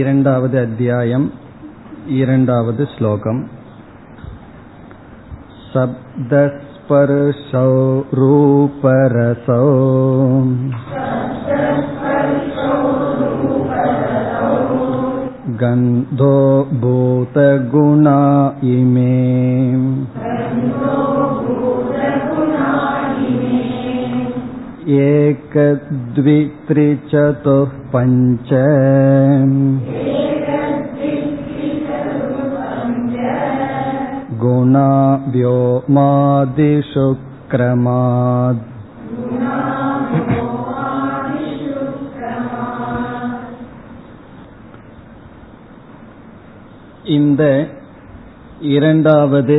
[0.00, 1.28] இரண்டாவது अध्यायम्
[2.20, 3.40] இரண்டாவது श्लोकम्
[5.72, 7.66] शब्दस्पर्शौ
[8.20, 9.66] रूपरसौ
[15.62, 16.36] गन्धो
[16.82, 18.18] भूतगुणा
[18.74, 19.14] इमे
[25.04, 26.32] एकद्वित्रिचतुः
[27.92, 28.50] पञ्च
[34.42, 34.88] गुणा
[35.34, 37.06] व्योमादिषु
[37.52, 38.66] क्रमात्
[47.08, 47.42] இந்த
[48.74, 49.56] இரண்டாவது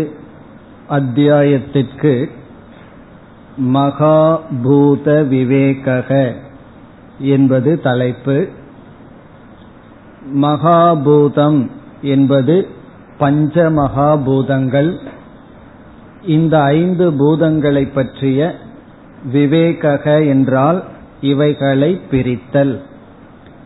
[0.88, 2.14] அத்தியாயத்திற்கு
[3.59, 6.33] மகாபூத விவேகக
[7.19, 8.49] என்பது தலைப்பு.
[10.35, 11.71] மகாபூதம்
[12.03, 12.69] என்பது
[13.19, 14.97] பஞ்ச மகாபூதங்கள்
[16.27, 18.55] இந்த ஐந்து பூதங்களை பற்றிய
[19.33, 20.85] விவேகக என்றால்
[21.21, 22.81] இவைகளை பிரித்தல்.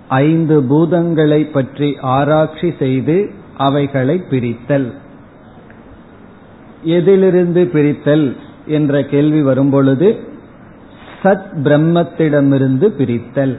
[0.09, 4.93] ஐந்து பூதங்களை பற்றி ஆராய்ச்சி செய்து அவைகளை பிரித்தல்.
[6.83, 8.37] எதிலிருந்து பிரித்தல்?
[8.67, 10.29] என்ற கேள்வி வரும்பொழுது
[11.23, 13.59] சத் பிரம்மத்திடமிருந்து பிரித்தல்.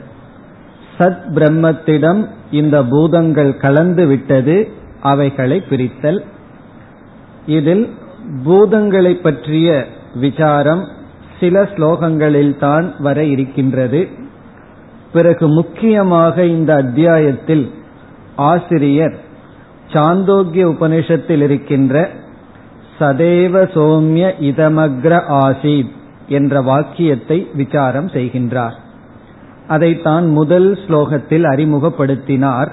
[0.98, 4.68] சத் பிரம்மத்திடம் இந்த பூதங்கள் கலந்து விட்டது
[5.00, 6.24] அவைகளை பிரித்தல்.
[7.46, 7.90] இதில்
[8.44, 10.88] பூதங்களை பற்றிய விசாரம்
[11.40, 14.08] சில ஸ்லோகங்களில் தான் வர இருக்கின்றது.
[15.12, 17.70] பிறகு முக்கியமாக இந்த அத்தியாயத்தில்
[18.36, 19.16] ஆசிரியர்
[19.92, 22.10] சாந்தோக்கிய உபனிஷத்தில் இருக்கின்ற
[22.98, 25.90] சதேவ சோமிய இதமக்ர ஆசித்
[26.28, 28.74] என்ற வாக்கியத்தை விசாரம் செய்கின்றார்.
[29.68, 32.70] அதைத்தான் முதல் ஸ்லோகத்தில் அறிமுகப்படுத்தினார்.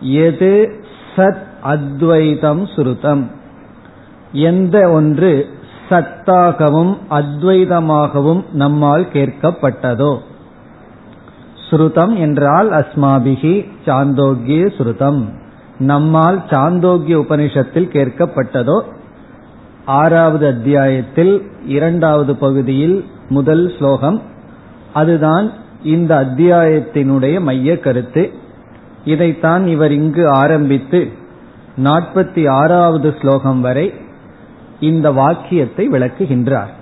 [0.00, 0.82] எது
[1.16, 3.30] சத் அத்வைதம் சுருதம்
[4.32, 5.48] எந்த ஒன்று
[5.90, 10.18] சத்தாகவும் அத்வைதமாகவும் நம்மால் கேட்கப்பட்டதோ.
[11.70, 15.28] ஸ்ருதம் என்றால் அஸ்மாபிகி சாந்தோக்கிய ஸ்ருதம்
[15.78, 18.82] நம்மால் சாந்தோக்கிய உபனிஷத்தில் கேட்கப்பட்டதோ
[19.86, 24.22] ஆறாவது அத்தியாயத்தில் இரண்டாவது பகுதியில் முதல் ஸ்லோகம்.
[24.92, 25.52] அதுதான்
[25.82, 28.32] இந்த அத்தியாயத்தினுடைய மைய கருத்து.
[29.04, 31.08] இதைத்தான் இவர் இங்கு ஆரம்பித்து
[31.84, 33.94] நாற்பத்தி ஆறாவது ஸ்லோகம் வரை
[34.80, 36.72] இந்த வாக்கியத்தை விளக்குகின்றார்.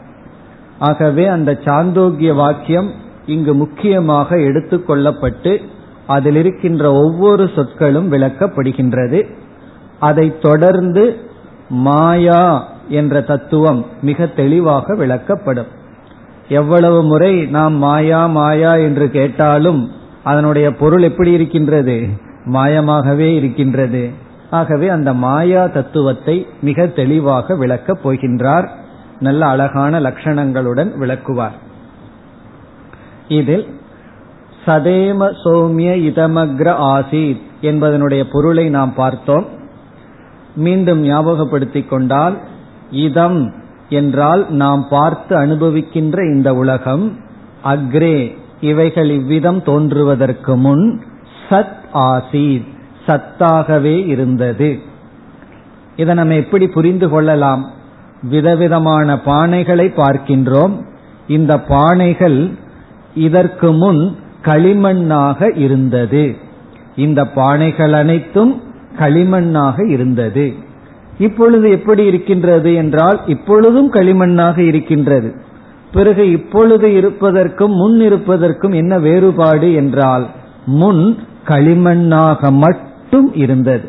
[0.79, 2.91] ஆகவே அந்த சாந்தோக்கிய வாக்கியம்
[3.27, 5.63] இங்கு முக்கியமாக எடுத்துக்கொள்ளப்பட்டு
[6.07, 9.34] அதில் இருக்கின்ற ஒவ்வொரு சொற்களும் விளக்கப்படுகின்றது.
[10.01, 11.17] அதைத் தொடர்ந்து
[11.69, 15.70] மாயா என்ற தத்துவம் மிக தெளிவாக விளக்கப்படும்.
[16.48, 19.91] எவ்வளவு முறை நாம் மாயா மாயா என்று கேட்டாலும்
[20.25, 22.08] அதனுடைய பொருள் எப்படி இருக்கின்றது?
[22.44, 24.10] மாயமாகவே இருக்கின்றது.
[24.50, 28.69] ஆகவே அந்த மாயா தத்துவத்தை மிக தெளிவாக விளக்கப் போகின்றார்.
[29.19, 31.56] நல்ல அழகான லட்சணங்களுடன் விளக்குவார்.
[33.28, 33.66] இதில்
[34.66, 39.47] சதேம சௌமிய இதமக்ர ஆசித் என்பதனுடைய பொருளை நாம் பார்த்தோம்.
[40.56, 42.38] மீண்டும் ஞாபகப்படுத்திக் கொண்டால்
[42.92, 43.53] இதம்
[43.88, 47.16] என்றால் நாம் பார்த்து அனுபவிக்கின்ற இந்த உலகம்.
[47.64, 51.03] அக்ரே இவைகள் இவ்விதம் தோன்றுவதற்கு முன்
[51.48, 52.66] சத் ஆசீத்
[53.06, 54.78] சத்தாகவே இருந்தது.
[55.97, 57.70] இதை நம்ம எப்படி புரிந்து கொள்ளலாம்?
[58.22, 60.84] விதவிதமான பானைகளை பார்க்கின்றோம்.
[61.28, 62.50] இந்த பானைகள்
[63.14, 66.36] இதற்கு முன் களிமண்ணாக இருந்தது.
[66.97, 68.62] இந்த பானைகள் அனைத்தும்
[68.98, 70.54] களிமண்ணாக இருந்தது.
[71.19, 75.34] இப்பொழுது எப்படி இருக்கின்றது என்றால் இப்பொழுதும் களிமண்ணாக இருக்கின்றது.
[75.93, 80.27] பிறகு இப்பொழுது இருப்பதற்கும் முன் இருப்பதற்கும் என்ன வேறுபாடு என்றால்
[80.67, 81.19] முன்
[81.49, 83.89] களிமண்ணாக மட்டும் இருந்தது.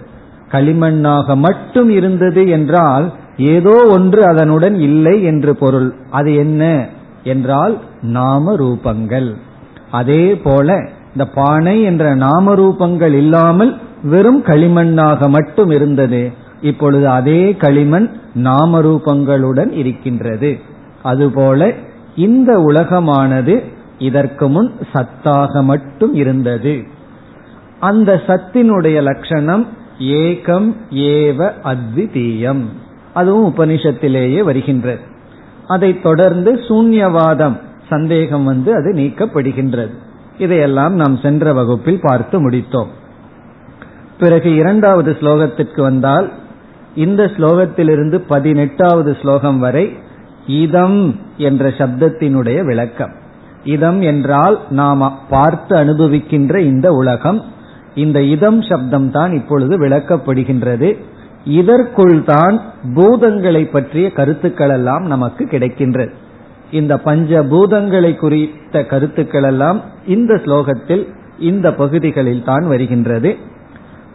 [0.52, 5.94] களிமண்ணாக மட்டும் இருந்தது என்றால் ஏதோ ஒன்று அதனுடன் இல்லை என்று பொருள்.
[6.10, 6.88] அது என்ன
[7.24, 9.34] என்றால் நாம ரூபங்கள்
[9.92, 16.32] அதே போல இந்த பானை என்ற நாம ரூபங்கள் இல்லாமல் வெறும் களிமண்ணாக மட்டும் இருந்தது.
[16.64, 20.60] இப்பொழுது அதே களிமண் நாம ரூபங்களுடன் இருக்கின்றது.
[21.04, 21.72] அதுபோல
[22.16, 23.64] இந்த உலகமானது
[23.98, 26.84] இதற்கு முன் சத்தாக மட்டும் இருந்தது.
[27.80, 29.68] அந்த சத்தினுடைய லட்சணம்
[30.00, 32.62] ஏகம் ஏவ அத்விதீயம்.
[33.14, 35.00] அதுவும் உபனிஷத்திலேயே வருகின்றது.
[35.68, 37.60] அதைத் தொடர்ந்து சூன்யவாதம்
[37.90, 39.92] சந்தேகம் வந்து அது நீக்கப்படுகின்றது.
[40.38, 42.88] இதையெல்லாம் நாம் சென்ற வகுப்பில் பார்த்து முடித்தோம்.
[44.20, 46.32] பிறகு இரண்டாவது ஸ்லோகத்திற்கு வந்தால்
[46.96, 49.86] இந்த ஸ்லோகத்திலிருந்து பதினெட்டாவது ஸ்லோகம் வரை
[50.46, 53.14] இதம் என்ற சப்தத்தினுடைய விளக்கம்.
[53.64, 57.44] இதம் என்றால் நாம் பார்த்து அனுபவிக்கின்ற இந்த உலகம்.
[57.96, 60.98] இந்த இதம் சப்தம் தான் இப்பொழுது விளக்கப்படுகின்றது.
[61.46, 62.62] இதற்குள் தான்
[62.96, 66.12] பூதங்களை பற்றிய கருத்துக்கள் எல்லாம் நமக்கு கிடைக்கின்றது
[66.72, 71.08] இந்த பஞ்ச பூதங்களை குறித்த கருத்துக்கள் எல்லாம் இந்த ஸ்லோகத்தில்
[71.40, 73.38] இந்த பகுதிகளில் தான் வருகின்றது.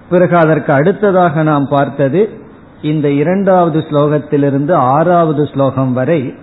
[0.08, 2.46] பிறகு அதற்கு அடுத்ததாக நாம் பார்த்தது
[2.82, 6.34] இந்த இரண்டாவது ஸ்லோகத்திலிருந்து ஆறாவது ஸ்லோகம் வரை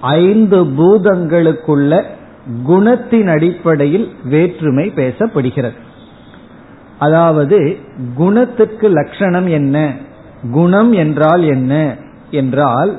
[0.00, 2.02] ஐந்து பூதங்களுக்குள்ள
[2.68, 5.74] குணத்தின் அடிப்படையில் வேற்றுமை பேசப்படுகிறது.
[6.98, 7.76] அதாவது
[8.14, 9.92] குணத்துக்கு லட்சணம் என்ன?
[10.52, 11.94] குணம் என்றால் என்ன?
[12.30, 12.98] என்றால்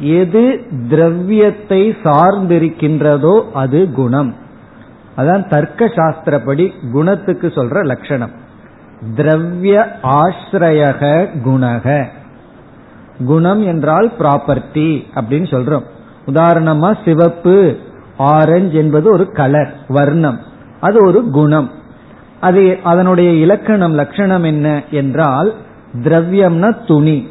[0.00, 4.34] எது திரவியத்தை சார்ந்திருக்கின்றதோ அது குணம்.
[5.16, 8.30] அதான் தர்க்க சாஸ்திரப்படி குணத்துக்கு சொல்ற லட்சணம்.
[9.16, 12.08] திரவிய ஆசிரயக குணக.
[13.24, 15.84] குணம் என்றால் ப்ராப்பர்ட்டி அப்படின்னு சொல்றோம்.
[16.26, 17.76] உதாரணமா சிவப்பு
[18.16, 20.38] ஆரஞ்சு என்பது ஒரு கலர் வர்ணம்.
[20.80, 21.70] அது ஒரு குணம்.
[22.40, 25.54] அது அதனுடைய இலக்கணம் லட்சணம் என்ன என்றால்
[26.02, 27.30] திரவியம்னா துணி.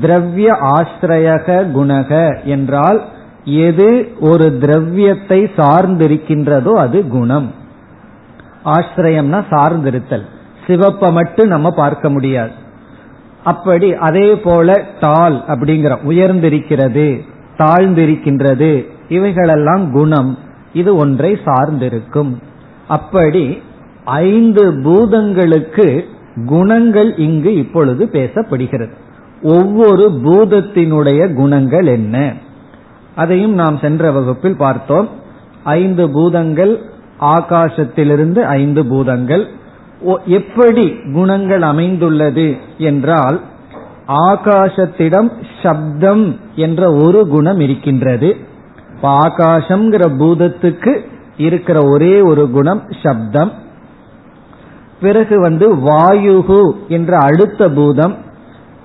[0.00, 3.04] திரவிய ஆசிரயக குணக என்றால்
[3.44, 7.52] எது ஒரு திரவியத்தை சார்ந்திருக்கின்றதோ அது குணம்.
[8.64, 10.24] ஆசிரியம்னா சார்ந்திருத்தல்.
[10.66, 12.50] சிவப்பை மட்டும் நம்ம பார்க்க முடியாது.
[13.44, 17.20] அப்படி அதே போல தாள் அப்படிங்கிற உயர்ந்திருக்கிறது
[17.58, 20.38] தாழ்ந்திருக்கின்றது இவைகளெல்லாம் குணம்
[20.72, 22.36] இது ஒன்றை சார்ந்திருக்கும்.
[22.88, 23.62] அப்படி
[24.04, 26.04] ஐந்து பூதங்களுக்கு
[26.46, 28.92] குணங்கள் இங்கு இப்பொழுது பேசப்படுகிறது.
[29.42, 32.32] ஒவ்வொரு பூதத்தினுடைய குணங்கள் என்ன?
[33.14, 35.08] அதையும் நாம் சென்ற வகுப்பில் பார்த்தோம்.
[35.64, 36.80] ஐந்து பூதங்கள்
[37.20, 39.48] ஆகாசத்திலிருந்து ஐந்து பூதங்கள்
[40.24, 43.40] எப்படி குணங்கள் அமைந்துள்ளது என்றால்
[44.08, 45.30] ஆகாசத்திடம்
[45.62, 48.36] சப்தம் என்ற ஒரு குணம் இருக்கின்றது.
[49.02, 50.96] ஆகாசம்ங்கிற பூதத்துக்கு
[51.36, 53.52] இருக்கிற ஒரே ஒரு குணம் சப்தம்.
[55.00, 58.14] பிறகு வந்து வாயுகு என்ற அடுத்த பூதம்.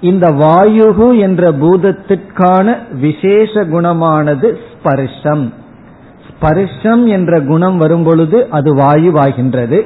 [0.01, 5.53] இந்த வாயுகு என்ற பூதத்திற்கான விசேஷ குணமானது ஸ்பர்ஷம்.
[6.27, 9.85] ஸ்பர்ஷம் என்ற குணம் வரும் பொழுது அது வாயுவாகின்றது.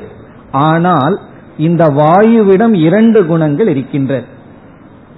[0.66, 1.16] ஆனால்
[1.58, 4.28] இந்த வாயுவிடம் இரண்டு குணங்கள் இருக்கின்றது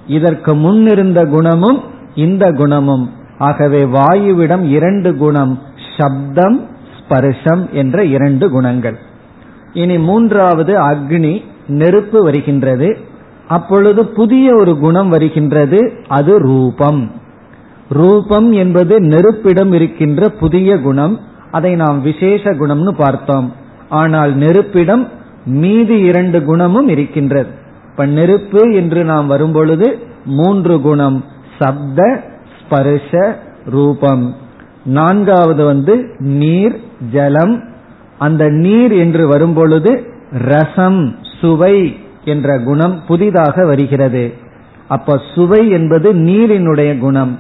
[0.08, 1.80] இதற்கு முன் இருந்த குணமும்
[2.16, 3.06] இந்த குணமும்.
[3.38, 5.54] ஆகவே வாயுவிடம் இரண்டு குணம்
[5.98, 6.58] சப்தம்
[6.98, 8.98] ஸ்பர்ஷம் என்ற இரண்டு குணங்கள்.
[9.74, 11.34] இனி மூன்றாவது அக்னி
[11.82, 12.90] நெருப்பு வருகின்றது.
[13.48, 17.02] அப்பொழுது புதிய ஒரு குணம் வருகின்றது அது ரூபம்.
[17.90, 21.16] ரூபம் என்பது நெருப்பிடம் இருக்கின்ற புதிய குணம்.
[21.52, 23.48] அதை நாம் விசேஷ குணம்னு பார்த்தோம்.
[24.02, 25.06] ஆனால் நெருப்பிடம்
[25.50, 27.50] மீதி இரண்டு குணமும் இருக்கின்றது.
[27.90, 31.26] இப்ப நெருப்பு என்று நாம் வரும்பொழுது மூன்று குணம்
[31.60, 32.24] சப்த
[32.60, 33.36] ஸ்பர்ஷ
[33.66, 34.36] ரூபம்.
[34.84, 36.80] நான்காவது வந்து நீர்
[37.12, 37.64] ஜலம்.
[38.18, 44.34] அந்த நீர் என்று வரும்பொழுது ரசம் சுவை என்ற குணம் புதிதாக வருகிறது.
[44.88, 47.40] அப்ப சுவை என்பது நீரினுடைய குணம்.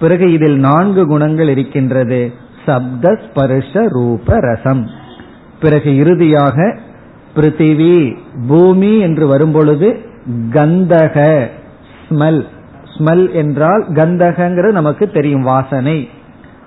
[0.00, 2.32] பிறகு இதில் நான்கு குணங்கள் இருக்கின்றது.
[2.66, 4.88] சப்த ஸ்பர்ஷ ரூப ரசம்.
[5.60, 6.78] பிறகு இறுதியாக
[7.36, 8.16] பிருத்திவி
[8.48, 9.88] பூமி என்று வரும்பொழுது
[10.52, 11.16] கந்தக
[12.08, 12.42] ஸ்மெல்.
[12.94, 16.08] ஸ்மெல் என்றால் கந்தகங்கிறது நமக்கு தெரியும் வாசனை.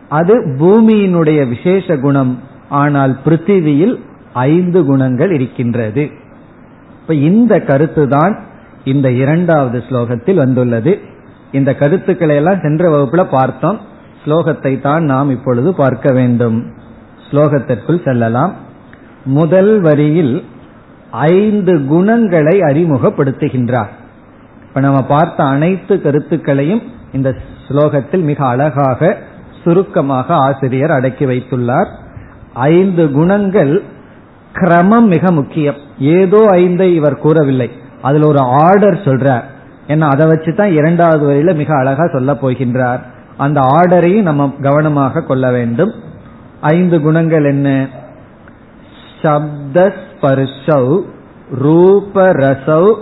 [0.10, 2.40] அது பூமியினுடைய விசேஷ குணம்.
[2.70, 3.96] ஆனால் பிருத்திவியில்
[4.34, 6.10] ஐந்து குணங்கள் இருக்கின்றது.
[7.02, 8.40] இப்ப இந்த கருத்து தான்
[8.84, 11.00] இந்த இரண்டாவது ஸ்லோகத்தில் வந்துள்ளது.
[11.52, 13.80] இந்த கருத்துக்களை எல்லாம் சென்ற வகுப்புல பார்த்தோம்.
[14.26, 16.58] ஸ்லோகத்தை தான் நாம் இப்பொழுது பார்க்க வேண்டும்.
[17.32, 18.54] ஸ்லோகத்திற்குள் செல்லலாம்.
[19.26, 20.44] முதல் வரியில்
[21.12, 23.88] ஐந்து குணங்களை அறிமுகப்படுத்துகின்றார்.
[24.62, 27.36] இப்ப நம்ம பார்த்த அனைத்து கருத்துக்களையும் இந்த
[27.68, 29.18] ஸ்லோகத்தில் மிக அழகாக
[29.64, 31.88] சுருக்கமாக ஆசிரியர் அடக்கி வைத்துள்ளார்.
[32.54, 33.84] ஐந்து குணங்கள்
[34.54, 35.76] கிரமம் மிக முக்கியம்.
[36.00, 37.72] ஏதோ ஐந்தை இவர் கூறவில்லை.
[38.02, 39.44] அதுல ஒரு ஆர்டர் சொல்றார்.
[39.88, 43.00] ஏன்னா அதை வச்சுதான் இரண்டாவது வரையில மிக அழகா சொல்ல போகின்றார்.
[43.38, 45.92] அந்த ஆர்டரையும் நம்ம கவனமாக கொள்ள வேண்டும்.
[46.62, 47.88] ஐந்து குணங்கள் என்ன?
[49.22, 51.02] சப்த ஸ்பர்ஷௌ
[51.64, 52.94] ரூபரசௌ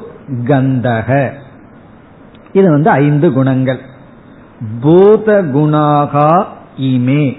[0.43, 1.31] கந்தக.
[2.53, 3.79] இது வந்து ஐந்து குணங்கள்.
[4.81, 6.45] பூத குணாகா
[6.79, 7.38] இமே.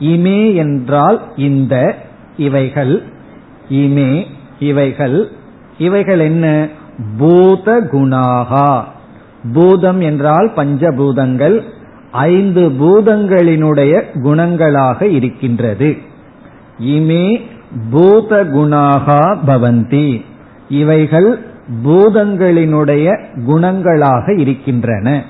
[0.00, 1.96] இமே என்றால் இந்த
[2.36, 3.02] இவைகள்.
[3.70, 4.26] இமே
[4.58, 5.30] இவைகள்.
[5.78, 6.68] இவைகள் என்ன?
[7.18, 8.84] பூத குணாகா
[9.52, 11.60] பூதம் என்றால் பஞ்சபூதங்கள்.
[12.10, 15.96] ஐந்து பூதங்களினுடைய குணங்களாக இருக்கின்றது.
[16.78, 17.42] இமே
[17.90, 20.24] பூத குணாகா பவந்தி.
[20.68, 21.38] இவைகள்
[21.84, 25.22] பூதங்களினுடைய குணங்களாக இருக்கின்றன.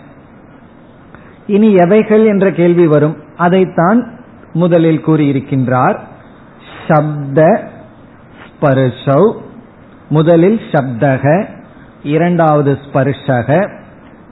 [1.46, 3.16] இனி எவைகள் என்ற கேள்வி வரும்.
[3.36, 4.20] அதைத்தான்
[4.52, 5.96] முதலில் கூறியிருக்கின்றார்.
[6.88, 7.68] சப்த
[8.60, 9.32] ஸ்பர்ஷௌ.
[10.08, 11.46] முதலில் சப்தக
[12.02, 13.68] இரண்டாவது ஸ்பர்ஷக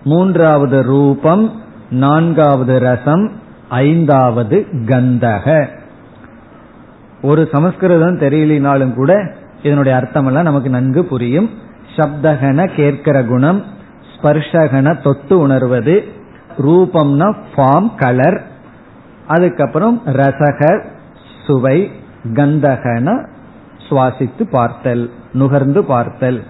[0.05, 3.33] மூன்றாவது ரூபம் நான்காவது ரசம்
[3.69, 5.67] ஐந்தாவது கந்தக.
[7.23, 11.51] ஒரு சமஸ்கிருதம் தெரியலினாலும் கூட இதனுடைய அர்த்தம் எல்லாம் நமக்கு நன்கு புரியும்.
[11.97, 13.65] சப்தகன கேட்கிற குணம்
[14.13, 16.05] ஸ்பர்ஷகன தொட்டு உணர்வது
[16.59, 18.43] ரூபம்னா ஃபார்ம் கலர்
[19.27, 20.85] அதுக்கப்புறம் ரசக
[21.47, 21.91] சுவை
[22.25, 23.27] கந்தகன
[23.89, 26.43] சுவாசித்து பார்த்தல் நுகர்ந்து பார்த்தல்.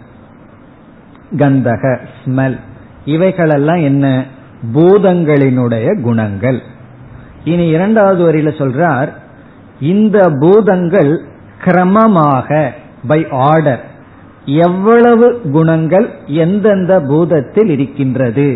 [1.37, 2.59] கந்தக ஸ்மெல்
[3.05, 4.25] இவைகளெல்லாம் என்ன?
[4.75, 6.63] பூதங்களினுடைய குணங்கள்.
[7.45, 9.09] இனி இரண்டாவது வரியில சொல்றார்
[9.81, 11.13] இந்த பூதங்கள்
[11.65, 12.49] கிரமமாக
[13.09, 13.83] பை ஆர்டர்
[14.67, 18.49] எவ்வளவு குணங்கள் எந்தெந்த பூதத்தில் இருக்கின்றது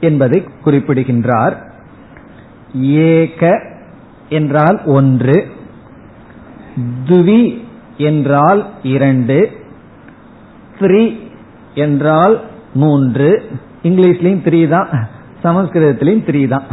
[0.00, 1.54] என்பதை குறிப்பிடுகின்றார்.
[3.12, 3.42] ஏக
[4.28, 5.36] என்றால் ஒன்று
[7.08, 7.42] துவி
[8.08, 9.38] என்றால் இரண்டு
[10.80, 11.04] த்ரீ
[11.74, 12.34] என்றால்
[12.74, 13.30] மூன்று.
[13.82, 14.88] இங்கிலீஷ்லயும் த்ரீ தான்
[15.44, 16.66] சமஸ்கிருதத்திலையும் த்ரீ தான்.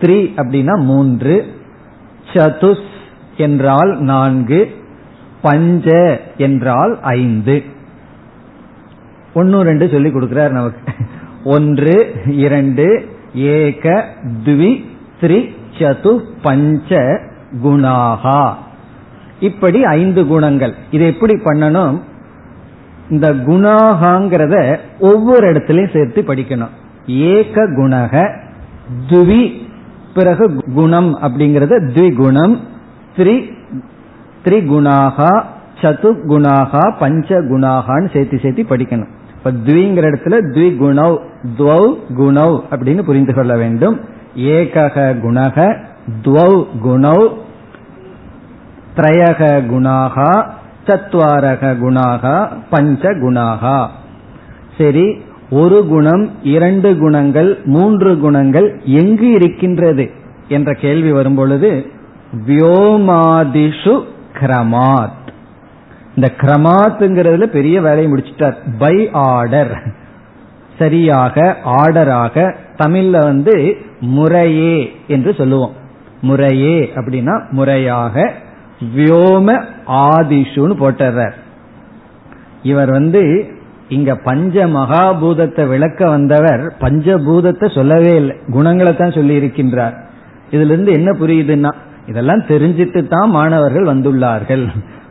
[0.00, 1.34] த்ரீ அப்படின்னா மூன்று
[2.32, 2.89] சதுஸ்
[3.40, 4.60] என்றால் நான்கு
[5.42, 5.86] பஞ்ச
[6.36, 7.62] என்றால் ஐந்து.
[9.34, 10.92] ஒன்னு ரெண்டு சொல்லி கொடுக்கிறார் நமக்கு.
[11.44, 11.94] ஒன்று
[12.26, 12.86] இரண்டு
[13.34, 14.06] ஏக
[14.44, 14.84] துவி
[15.20, 15.38] த்ரி
[15.78, 17.20] சது பஞ்ச
[17.62, 18.54] குணாகா.
[19.40, 20.74] இப்படி ஐந்து குணங்கள்.
[20.90, 22.00] இது எப்படி பண்ணணும்?
[23.10, 26.74] இந்த குணாகாங்கிறத ஒவ்வொரு இடத்துலயும் சேர்த்து படிக்கணும்.
[27.06, 28.36] ஏக குணக
[29.08, 29.68] துவி
[30.14, 32.60] பிறகு குணம் அப்படிங்கறது த்விகுணம்
[33.20, 33.36] த்ரி
[34.44, 35.32] த்ரிகுணாகா
[35.80, 39.10] சது குணாகா பஞ்ச குணாகான்னு சேர்த்து சேர்த்து படிக்கணும்.
[39.36, 41.16] இப்ப த்விங்கிற இடத்துல த்விகுணவ்
[41.58, 41.84] துவௌ
[42.18, 43.96] குணவ் அப்படின்னு புரிந்து கொள்ள வேண்டும்.
[44.36, 45.56] ஏகக குணக
[46.22, 46.52] துவௌ
[46.84, 47.24] குணவ்
[48.96, 49.40] திரயக
[49.72, 50.30] குணாகா
[50.86, 52.36] சத்வாரக குணாகா
[52.70, 53.78] பஞ்ச குணாகா
[54.78, 55.06] சரி
[55.50, 60.10] ஒரு குணம் இரண்டு குணங்கள் மூன்று குணங்கள் எங்கு இருக்கின்றது?
[60.48, 61.70] என்ற கேள்வி வரும்பொழுது
[62.46, 65.08] வியோமாதிஷு கிரமாத்.
[66.14, 68.56] இந்த கிரமாத்துங்கிறதுல பெரிய வேலையை முடிச்சிட்டார்.
[68.78, 69.82] By order.
[70.78, 75.72] சரியாக ஆர்டராக தமிழ்ல வந்து முறையே என்று சொல்லுவோம்.
[76.20, 78.32] முறையே அப்படின்னா முறையாக
[78.96, 81.32] வியோம ஆதிஷுன்னு போட்டுறார்.
[82.62, 83.52] இவர் வந்து
[83.88, 86.74] இங்க பஞ்ச மகாபூதத்தை விளக்க வந்தவர்.
[86.80, 88.36] பஞ்சபூதத்தை சொல்லவே இல்லை.
[88.52, 89.94] குணங்களை தான் சொல்லி இருக்கின்றார்
[90.50, 91.70] இதுல இருந்து என்ன புரியுதுன்னா
[92.06, 94.68] இதெல்லாம் தெரிஞ்சிட்டு தான் மாணவர்கள் வந்துள்ளார்கள்.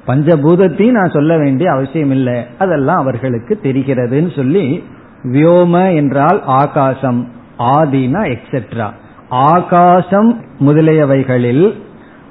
[0.08, 2.46] பஞ்சபூதத்தையும் நான் சொல்ல வேண்டிய அவசியம் இல்லை.
[2.60, 4.84] அதெல்லாம் அவர்களுக்கு தெரிகிறதுன்னு சொல்லி
[5.24, 7.28] வியோம என்றால் ஆகாசம்
[7.60, 8.90] ஆதினா எக்ஸெட்ரா
[9.30, 11.74] ஆகாசம் முதலியவைகளில்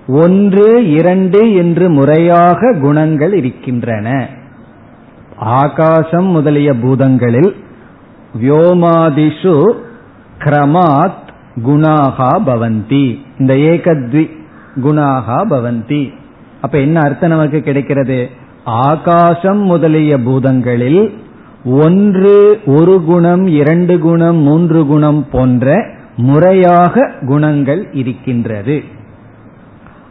[0.07, 4.29] ஒன்று இரண்டு என்று முறையாக குணங்கள் இருக்கின்றன.
[5.37, 7.55] ஆகாசம் முதலிய பூதங்களில்
[8.41, 9.73] வியோமாதிஷு
[10.39, 11.27] கிரமாத்
[11.65, 13.19] குணாகா பவந்தி.
[13.39, 14.37] இந்த ஏகத்வி
[14.77, 16.13] குணாகா பவந்தி.
[16.61, 18.31] அப்ப என்ன அர்த்தம் நமக்கு கிடைக்கிறது?
[18.65, 21.13] ஆகாசம் முதலிய பூதங்களில்
[21.65, 28.83] ஒன்று ஒரு குணம் இரண்டு குணம் மூன்று குணம் போன்ற முறையாக குணங்கள் இருக்கின்றது.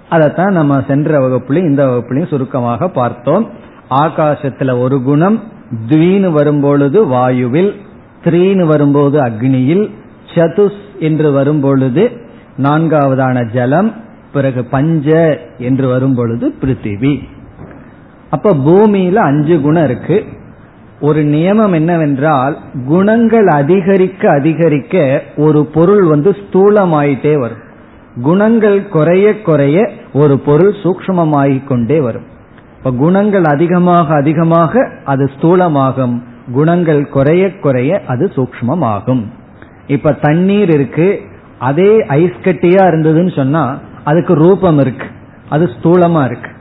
[0.09, 3.49] அதைத்தான் நம்ம சென்ற வகுப்புலையும் இந்த வகுப்புலையும் சுருக்கமாக பார்த்தோம்.
[3.89, 5.41] ஆகாசத்துல ஒரு குணம்
[5.89, 7.75] த்வீனு வரும்பொழுது வாயுவில்
[8.23, 9.91] த்ரீனு வரும்போது அக்னியில்
[10.35, 12.11] சதுஸ் என்று வரும்பொழுது
[12.63, 13.93] நான்காவதான ஜலம்
[14.33, 17.13] பிறகு பஞ்ச என்று வரும்பொழுது பிருத்திவி.
[18.29, 20.23] அப்ப பூமியில அஞ்சு குணம் இருக்கு.
[21.01, 22.57] ஒரு நியமம் என்னவென்றால்
[22.87, 27.65] குணங்கள் அதிகரிக்க அதிகரிக்க ஒரு பொருள் வந்து ஸ்தூலமாயிட்டே வரும்.
[28.21, 32.25] குணங்கள் குறைய குறைய ஒரு பொருள் சூக்மமாகிக் கொண்டே வரும்.
[32.77, 36.21] இப்ப குணங்கள் அதிகமாக அதிகமாக அது ஸ்தூலமாகும்.
[36.53, 39.23] குணங்கள் குறைய குறைய அது சூக்மமாகும்
[39.87, 41.21] இப்ப தண்ணீர் இருக்கு.
[41.59, 45.07] அதே ஐஸ் கட்டியா இருந்ததுன்னு சொன்னா அதுக்கு ரூபம் இருக்கு.
[45.49, 46.51] அது ஸ்தூலமா இருக்கு.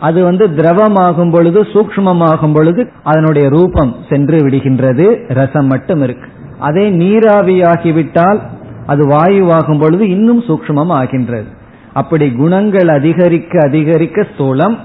[0.00, 5.06] அது வந்து திரவமாகும் பொழுது சூக்மமாகும் பொழுது அதனுடைய ரூபம் சென்று விடுகின்றது.
[5.28, 6.28] ரசம் மட்டும் இருக்கு.
[6.58, 8.40] அதே நீராவியாகிவிட்டால்
[8.86, 11.48] அது வாயுவாகும் பொழுது இன்னும் சூக்மம் ஆகின்றது.
[11.92, 14.76] அப்படி குணங்கள் அதிகரிக்க அதிகரிக்க ஸ்தூலம்.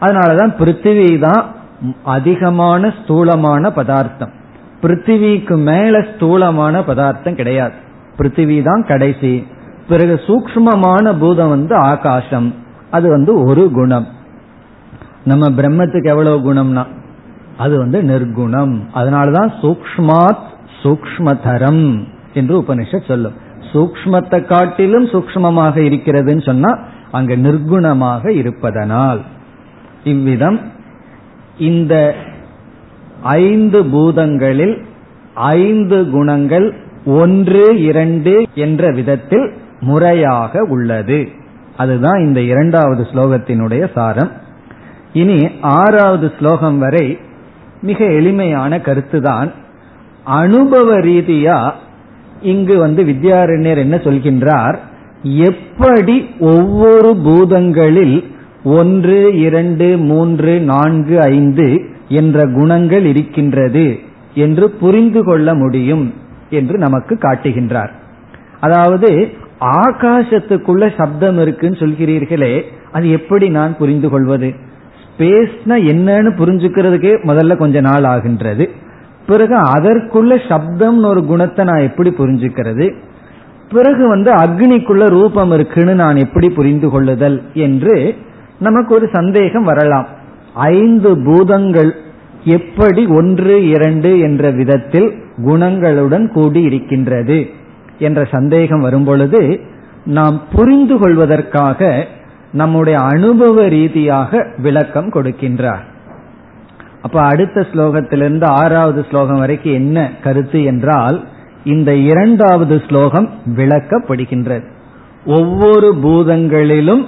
[0.00, 1.42] அதனாலதான் பிருத்திவி தான்
[2.04, 4.32] அதிகமான ஸ்தூலமான பதார்த்தம்.
[4.82, 7.76] பிருத்திவிக்கு மேல ஸ்தூலமான பதார்த்தம் கிடையாது.
[8.18, 9.46] பிருத்திவி தான் கடைசி.
[9.88, 12.54] பிறகு சூக்மமான பூதம் வந்து ஆகாசம்.
[12.90, 14.06] அது வந்து ஒரு குணம்.
[15.24, 16.86] நம்ம பிரம்மத்துக்கு எவ்வளவு குணம்னா
[17.58, 18.80] அது வந்து நிர்குணம்.
[18.94, 20.50] அதனாலதான் சூக்மாத்
[20.82, 23.32] சூக்மதரம் என்று உபனிஷத் சொல்லும்.
[23.72, 26.78] சூக்மத்தை காட்டிலும் சூக்மமாக இருக்கிறதுன்னு சொன்னா
[27.10, 29.20] அங்க நிர்குணமாக இருப்பதனால்.
[30.04, 30.60] இவ்விதம்
[31.58, 32.14] இந்த
[33.22, 34.82] ஐந்து பூதங்களில்
[35.34, 41.28] ஐந்து குணங்கள் ஒன்று இரண்டு என்ற விதத்தில் முறையாக உள்ளது.
[41.76, 44.30] அதுதான் இந்த இரண்டாவது ஸ்லோகத்தினுடைய சாரம்.
[45.12, 47.18] இனி ஆறாவது ஸ்லோகம் வரை
[47.82, 49.50] மிக எளிமையான கருத்துதான்.
[50.24, 51.72] அனுபவ ரீதியா
[52.42, 54.76] இங்கு வந்து வித்யாரண்யர் என்ன சொல்கின்றார்?
[55.22, 58.16] எப்படி ஒவ்வொரு பூதங்களில்
[58.64, 61.68] ஒன்று இரண்டு மூன்று நான்கு ஐந்து
[62.08, 63.98] என்ற குணங்கள் இருக்கின்றது
[64.34, 66.14] என்று புரிந்து கொள்ள முடியும்
[66.50, 67.92] என்று நமக்கு காட்டுகின்றார்.
[68.60, 69.10] அதாவது
[69.64, 74.54] ஆகாசத்துக்குள்ள சப்தம் இருக்குன்னு சொல்கிறீர்களே அது எப்படி நான் புரிந்து கொள்வது
[75.06, 78.70] ஸ்பேஸ்னா என்னன்னு புரிஞ்சுக்கிறதுக்கே முதல்ல கொஞ்ச நாள் ஆகின்றது.
[79.26, 82.94] பிறகு அதற்குள்ள சப்தம்னு ஒரு குணத்தை நான் எப்படி புரிஞ்சுக்கிறது?
[83.70, 88.14] பிறகு வந்து அக்னிக்குள்ள ரூபம் இருக்குன்னு நான் எப்படி புரிந்து கொள்ளுதல் என்று
[88.58, 90.08] நமக்கு ஒரு சந்தேகம் வரலாம்.
[90.54, 91.94] ஐந்து பூதங்கள்
[92.44, 95.12] எப்படி ஒன்று இரண்டு என்ற விதத்தில்
[95.44, 97.46] குணங்களுடன் கூடி இருக்கின்றது
[98.02, 99.60] என்ற சந்தேகம் வரும்பொழுது
[100.04, 102.06] நாம் புரிந்து கொள்வதற்காக
[102.52, 105.84] நம்முடைய அனுபவ ரீதியாக விளக்கம் கொடுக்கின்றார்.
[107.02, 111.18] அப்ப அடுத்த ஸ்லோகத்திலிருந்து ஆறாவது ஸ்லோகம் வரைக்கும் என்ன கருத்து என்றால்
[111.64, 114.66] இந்த இரண்டாவது ஸ்லோகம் விளக்கப்படுகின்றது.
[115.26, 117.04] ஒவ்வொரு பூதங்களிலும்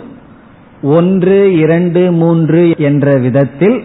[0.82, 3.78] ஒன்று இரண்டு மூன்று என்ற விதத்தில்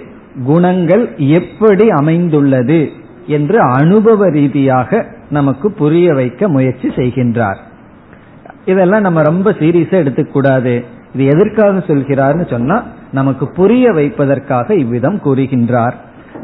[0.46, 2.80] குணங்கள் எப்படி அமைந்துள்ளது?
[3.30, 7.60] என்று அனுபவ ரீதியாக நமக்கு புரிய வைக்க முயற்சி செய்கின்றார்.
[8.66, 10.74] இதெல்லாம் நம்ம ரொம்ப சீரியஸா எடுத்துக்கூடாது.
[11.14, 15.96] இது எதற்காக சொல்கிறார்னு சொன்னா நமக்கு புரிய வைப்பதற்காக இவ்விதம் கூறுகின்றார்.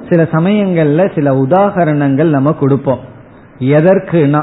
[0.10, 3.04] சில சமயங்கள்ல சில உதாகரணங்கள் நம்ம கொடுப்போம்.
[3.60, 4.42] எதற்குனா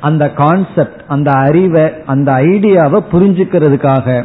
[0.00, 4.24] அந்த கான்செப்ட் அந்த அறிவை அந்த ஐடியாவை புரிஞ்சுக்கிறதுக்காக.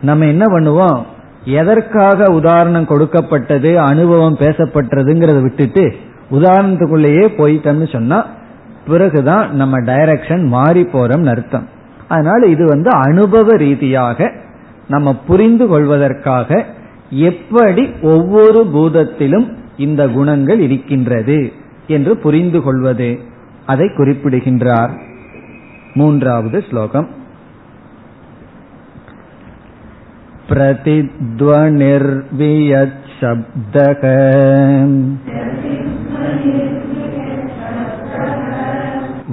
[0.00, 1.00] நம்ம என்ன பண்ணுவோம்?
[1.44, 5.84] எதற்காக உதாரணம் கொடுக்கப்பட்டது அனுபவம் பேசப்பட்டதுங்கிறத விட்டுட்டு
[6.31, 8.19] உதாரணத்துக்குள்ளேயே போயிட்டோம்னு சொன்னா
[8.85, 11.67] பிறகுதான் நம்ம டைரக்ஷன் மாறி போறோம்னு அர்த்தம்
[12.07, 14.29] அதனால இது வந்து அனுபவ ரீதியாக
[14.87, 16.49] நம்ம புரிந்து கொள்வதற்காக
[17.23, 21.37] எப்படி ஒவ்வொரு பூதத்திலும் இந்த குணங்கள் இருக்கின்றது
[21.87, 23.09] என்று புரிந்து கொள்வது
[23.65, 24.93] அதை குறிப்பிடுகின்றார்
[25.93, 27.09] மூன்றாவது ஸ்லோகம்
[32.93, 34.03] प्रतिध्वनिर्वियच्छब्दः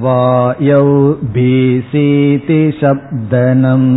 [0.04, 0.86] वायौ
[1.34, 3.90] भीसीति शब्दनम्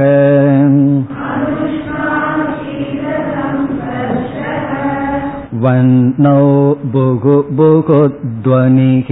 [5.64, 6.44] वह्नौ
[6.92, 9.10] बुगु बुगुध्वनिः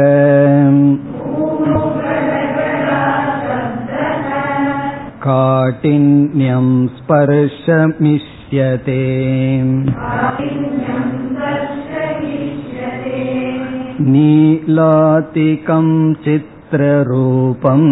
[5.26, 6.66] काठिन्यं
[6.96, 9.00] स्पर्शमिष्यते
[14.12, 15.88] नीलातिकं
[16.66, 17.88] चित्ररूपम्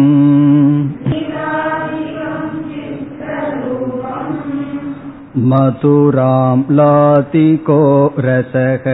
[5.51, 7.79] मधुरां लातिको
[8.25, 8.85] रसः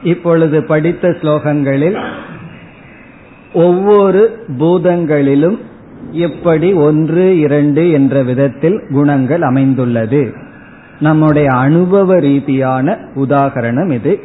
[0.04, 2.04] இப்பொழுது படித்த ஸ்லோகங்களில்
[3.54, 5.58] ஒவ்வொரு பூதங்களிலும்
[6.12, 10.34] எப்படி ஒன்று இரண்டு என்ற விதத்தில் குணங்கள் அமைந்துள்ளது.
[11.00, 14.20] நம்முடைய அனுபவ ரீதியான உதாகரணம் இது.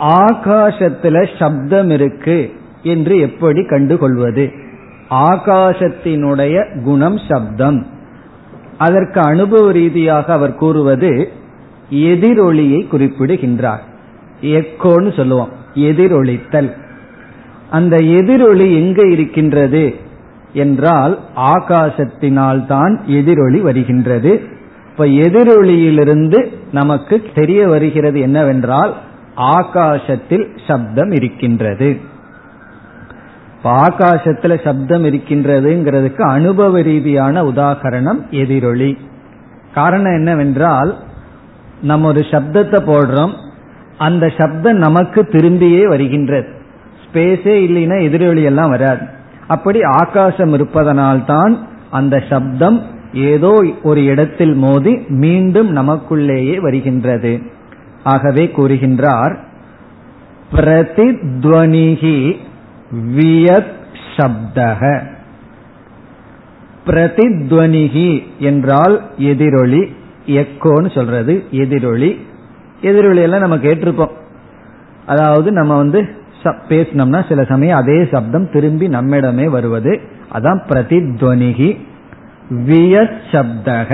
[0.00, 4.52] ஆகாசத்துல சப்தம் இருக்கு என்று எப்படி கண்டுகொள்வது?
[5.10, 7.86] ஆகாசத்தினுடைய குணம் சப்தம்.
[8.78, 11.32] அதற்கு அனுபவ ரீதியாக அவர் கூறுவது
[11.90, 13.92] எதிரொலியை குறிப்பிடுகின்றார்.
[14.44, 15.52] எக்கோன்னு சொல்லுவோம்.
[15.74, 16.70] எதிரொலித்தல்.
[17.70, 19.94] அந்த எதிரொலி எங்க இருக்கின்றது
[20.52, 24.40] என்றால் ஆகாசத்தினால் தான் எதிரொலி வருகின்றது.
[24.90, 28.94] இப்ப எதிரொலியிலிருந்து நமக்கு தெரிய வருகிறது என்னவென்றால்
[29.36, 31.96] ஆகாசத்தில் சப்தம் இருக்கின்றது.
[33.64, 38.98] ஆகாசத்துல சப்தம் இருக்கின்றதுங்கிறதுக்கு அனுபவ ரீதியான உதாகரணம் எதிரொலி.
[39.74, 40.96] காரணம் என்னவென்றால்
[41.82, 43.43] நம்ம ஒரு சப்தத்தை போடுறோம்.
[43.98, 46.48] அந்த சப்தம் நமக்கு திரும்பியே வருகின்றது.
[47.04, 49.06] ஸ்பேஸே இல்லைன்னா எதிரொலி எல்லாம் வராது.
[49.46, 57.40] அப்படி ஆகாசம் இருப்பதனால்தான் அந்த சப்தம் ஏதோ ஒரு இடத்தில் மோதி மீண்டும் நமக்குள்ளேயே வருகின்றது.
[58.04, 59.36] ஆகவே கூறுகின்றார்
[60.52, 62.36] பிரதித்வனிகி
[63.16, 63.72] வியத்
[64.16, 65.00] சப்தக.
[66.86, 69.92] பிரதித்வனிகி என்றால் எதிரொலி
[70.26, 72.20] எக்கோன்னு சொல்றது எதிரொலி.
[72.90, 74.14] எதிரொலி எல்லாம் நம்ம கேட்டிருப்போம்.
[75.06, 76.00] அதாவது நம்ம வந்து
[76.68, 79.92] பேசினோம்னா சில சமயம் அதே சப்தம் திரும்பி நம்மிடமே வருவது.
[80.32, 81.70] அதான் பிரதித்வனிகி
[82.66, 83.90] வியத் சப்தக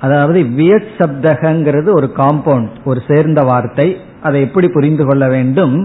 [0.00, 3.88] அதாவது வியத் சப்தகங்கிறது ஒரு காம்பவுண்ட் ஒரு சேர்ந்த வார்த்தை.
[4.22, 5.76] அதை எப்படி புரிந்து கொள்ள வேண்டும்?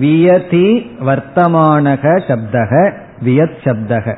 [0.00, 0.68] வியதி
[1.08, 2.72] வர்த்தமானக சப்தக
[3.24, 4.16] வியத் சப்தக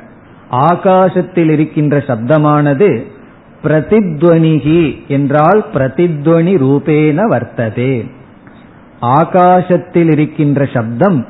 [0.61, 2.89] ஆகாசத்தில் இருக்கின்ற சப்தமானது
[3.63, 8.09] பிரதித்வனிகி என்றால் பிரதித்வனி ரூபேன வர்த்ததே.
[9.01, 11.25] ஆகாசத்தில் இருக்கின்ற சப்தம்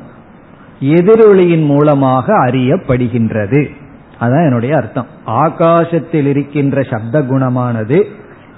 [0.79, 3.69] எதிரொலியின் மூலமாக அறியப்படுகின்றது.
[4.19, 5.05] அதான் என்னுடைய அர்த்தம்.
[5.25, 8.03] ஆகாசத்தில் இருக்கின்ற சப்த குணமானது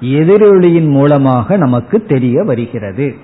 [0.02, 3.16] எதிரொலியின் மூலமாக நமக்கு தெரிய வருகிறது.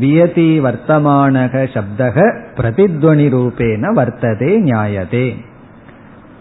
[0.00, 5.34] வியதி வர்த்தமானக சப்தக பிரதித்வனி ரூபேன வர்த்ததே நியாயதே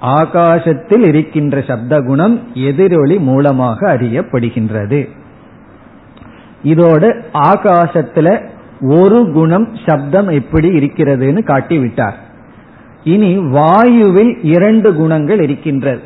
[0.03, 5.09] ஆகாசத்தில் இருக்கின்ற சப்த குணம் எதிரொலி மூலமாக அறியப்படுகின்றது.
[6.63, 8.47] இதோடு ஆகாசத்துல
[8.81, 12.17] ஒரு குணம் சப்தம் எப்படி இருக்கிறதுன்னு காட்டி விட்டார்
[13.03, 16.01] இனி வாயுவில் இரண்டு குணங்கள் இருக்கின்றது.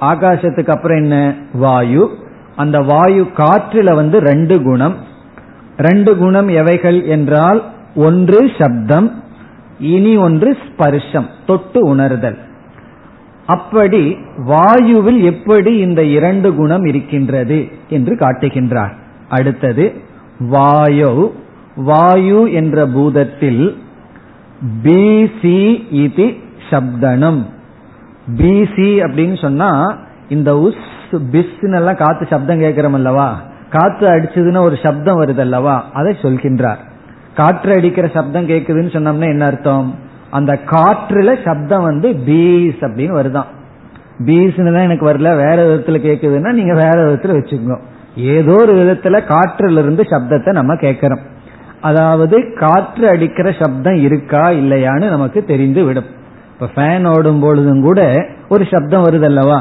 [0.00, 1.34] ஆகாசத்துக்கு அப்புறம் என்ன?
[1.52, 2.08] வாயு.
[2.56, 4.96] அந்த வாயு காற்றில வந்து ரெண்டு குணம்.
[5.76, 9.22] ரெண்டு குணம் எவைகள் என்றால் ஒன்று சப்தம்
[9.78, 12.38] இனி ஒன்று ஸ்பர்ஷம் தொட்டு உணர்தல்.
[13.50, 17.58] அப்படி வாயுவில் எப்படி இந்த இரண்டு குணம் இருக்கின்றது
[17.88, 18.92] என்று காட்டுகின்றார்.
[19.28, 19.84] அடுத்தது
[20.38, 21.34] வாயு.
[21.76, 23.76] வாயு என்ற பூதத்தில்
[24.82, 25.58] பிசி
[25.90, 26.26] இது
[26.70, 27.42] சப்தனம்.
[28.36, 29.70] பிசி அப்படின்னு சொன்னா
[30.28, 33.28] இந்த உஸ் பிஸ் எல்லாம் காத்து சப்தம் கேட்கிறோம் அல்லவா?
[33.70, 35.88] காத்து அடிச்சதுன்னா ஒரு சப்தம் வருது அல்லவா?
[35.92, 36.80] அதை சொல்கின்றார்.
[37.36, 39.94] காற்று அடிக்கிற சப்தம் கேட்குதுன்னு சொன்னோம்னா என்ன அர்த்தம்?
[40.30, 43.48] அந்த காற்றுல சப்தம் வந்து பீஸ் அப்படின்னு வருதான்.
[44.26, 47.78] பீஸ்னு தான் எனக்கு வரல வேற விதத்துல கேட்குதுன்னா நீங்க வேற விதத்துல வச்சுக்கோ
[48.34, 51.22] ஏதோ ஒரு விதத்துல காற்றுல இருந்து சப்தத்தை நம்ம கேட்கிறோம்
[51.80, 56.08] அதாவது காற்று அடிக்கிற சப்தம் இருக்கா இல்லையான்னு நமக்கு தெரிந்து விடும்.
[56.52, 58.00] இப்ப ஃபேன் ஓடும் பொழுதும் கூட
[58.48, 59.58] ஒரு சப்தம் வருது அல்லவா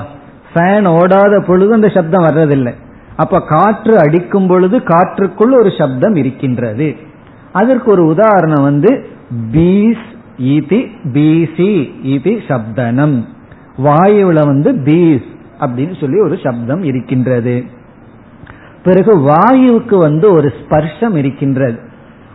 [0.53, 2.73] ஃபேன் ஓடாத பொழுது அந்த சப்தம் வர்றதில்லை.
[3.15, 6.89] அப்ப காற்று அடிக்கும் பொழுது காற்றுக்குள் ஒரு சப்தம் இருக்கின்றது.
[7.51, 8.91] அதற்கு ஒரு உதாரணம் வந்து
[9.51, 10.08] பீஸ்
[10.39, 10.77] இது
[11.13, 13.23] பிசி இது சப்தனம்.
[13.77, 15.27] வாயுல வந்து பீஸ்
[15.59, 17.63] அப்படின்னு சொல்லி ஒரு சப்தம் இருக்கின்றது.
[18.83, 21.79] பிறகு வாயுவுக்கு வந்து ஒரு ஸ்பர்ஷம் இருக்கின்றது.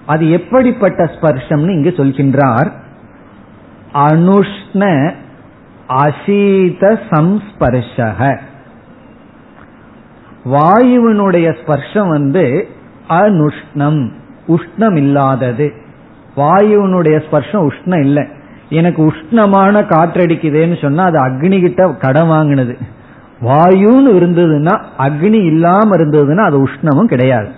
[0.07, 2.71] அது எப்படிப்பட்ட ஸ்பர்ஷம்னு இங்கு சொல்கின்றார்.
[3.95, 5.13] அனுஷ்ண
[5.89, 8.39] அசீத சம்ஸ்பர்ஷக.
[10.45, 12.69] வாயுவினுடைய ஸ்பர்ஷம் வந்து
[13.09, 14.11] அனுஷ்ணம்
[14.49, 15.83] உஷ்ணம் இல்லாதது
[16.37, 18.27] வாயுவினுடைய ஸ்பர்ஷம் உஷ்ணம் இல்லை.
[18.69, 22.77] எனக்கு உஷ்ணமான காற்றடிக்குதேன்னு சொன்னா அது அக்னி கிட்ட கடன் வாங்கினது.
[23.43, 27.49] வாயுன்னு இருந்ததுன்னா அக்னி இல்லாம இருந்ததுன்னா அது உஷ்ணமும் கிடையாது.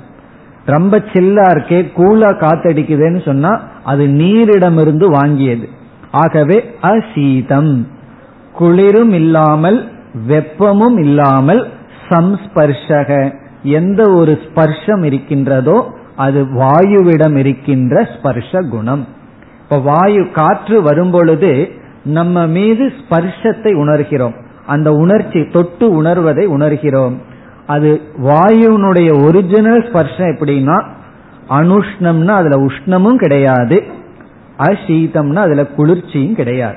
[0.65, 5.67] ரொம்ப சில்லா இருக்கே கூலா காத்தடிக்குதுன்னு சொன்னா அது நீரிடமிருந்து வாங்கியது.
[6.11, 7.87] ஆகவே அசீதம்.
[8.53, 9.89] குளிரும் இல்லாமல்
[10.29, 11.69] வெப்பமும் இல்லாமல்
[12.09, 13.35] சம்ஸ்பர்ஷக.
[13.63, 19.07] எந்த ஒரு ஸ்பர்ஷம் இருக்கின்றதோ அது வாயுவிடம் இருக்கின்ற ஸ்பர்ஷ குணம்.
[19.63, 21.71] இப்ப வாயு காற்று வரும்பொழுது
[22.05, 24.35] நம்ம மீது ஸ்பர்ஷத்தை உணர்கிறோம்.
[24.67, 27.17] அந்த உணர்ச்சி தொட்டு உணர்வதை உணர்கிறோம்.
[27.67, 30.85] அது வாயுனுடைய ஒரிஜினல் ஸ்பர்ஷம் எப்படின்னா
[31.49, 33.83] அனுஷ்ணம்னா அதுல உஷ்ணமும் கிடையாது
[34.59, 36.77] அசீதம்னா அதுல குளிர்ச்சியும் கிடையாது.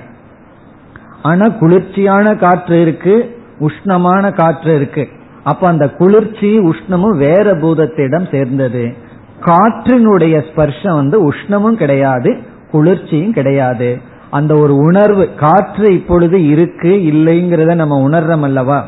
[1.21, 3.15] ஆனா குளிர்ச்சியான காற்று இருக்கு
[3.59, 5.07] உஷ்ணமான காற்று இருக்கு.
[5.43, 9.07] அப்ப அந்த குளிர்ச்சி உஷ்ணமும் வேற பூதத்திடம் சேர்ந்தது.
[9.41, 12.37] காற்றினுடைய ஸ்பர்ஷம் வந்து உஷ்ணமும் கிடையாது
[12.71, 13.97] குளிர்ச்சியும் கிடையாது.
[14.31, 18.87] அந்த ஒரு உணர்வு காற்று இப்பொழுது இருக்கு இல்லைங்கிறத நம்ம உணர்றோம் அல்லவா?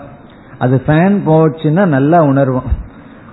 [0.58, 2.70] அது ஃபேன் போச்சுன்னா நல்லா உணர்வோம்.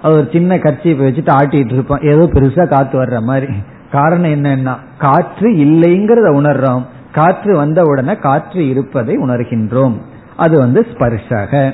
[0.02, 2.00] அது ஒரு சின்ன கட்சியை வச்சுட்டு ஆட்டிட்டு இருப்போம்.
[2.02, 3.52] ஏதோ பெருசா காத்து வர்ற மாதிரி.
[3.90, 6.82] காரணம் என்னன்னா காற்று இல்லைங்கிறத உணர்றோம்.
[7.12, 9.92] காற்று வந்த உடனே காற்று இருப்பதை உணர்கின்றோம்.
[10.36, 11.72] அது வந்து ஸ்பர்ஷக.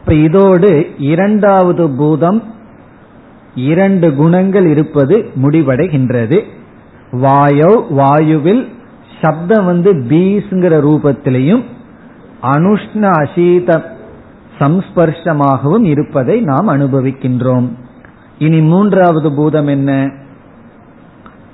[0.00, 2.42] இப்ப இதோடு இரண்டாவது பூதம்
[3.64, 6.42] இரண்டு குணங்கள் இருப்பது முடிவடைகின்றது.
[7.12, 8.68] வாயோ வாயுவில்
[9.22, 11.64] சப்தம் வந்து பீஸ்ங்கிற ரூபத்திலையும்
[12.42, 13.96] அனுஷ்ண அசீத
[14.58, 17.68] சம்ஸ்பர்ஷமாகவும் இருப்பதை நாம் அனுபவிக்கின்றோம்.
[18.38, 20.10] இனி மூன்றாவது பூதம் என்ன?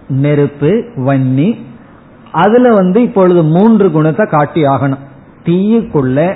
[0.08, 1.58] நெருப்பு வன்னி.
[2.32, 5.02] அதுல வந்து இப்பொழுது மூன்று குணத்தை காட்டி ஆகணும்.
[5.44, 6.34] தீயுக்குள்ள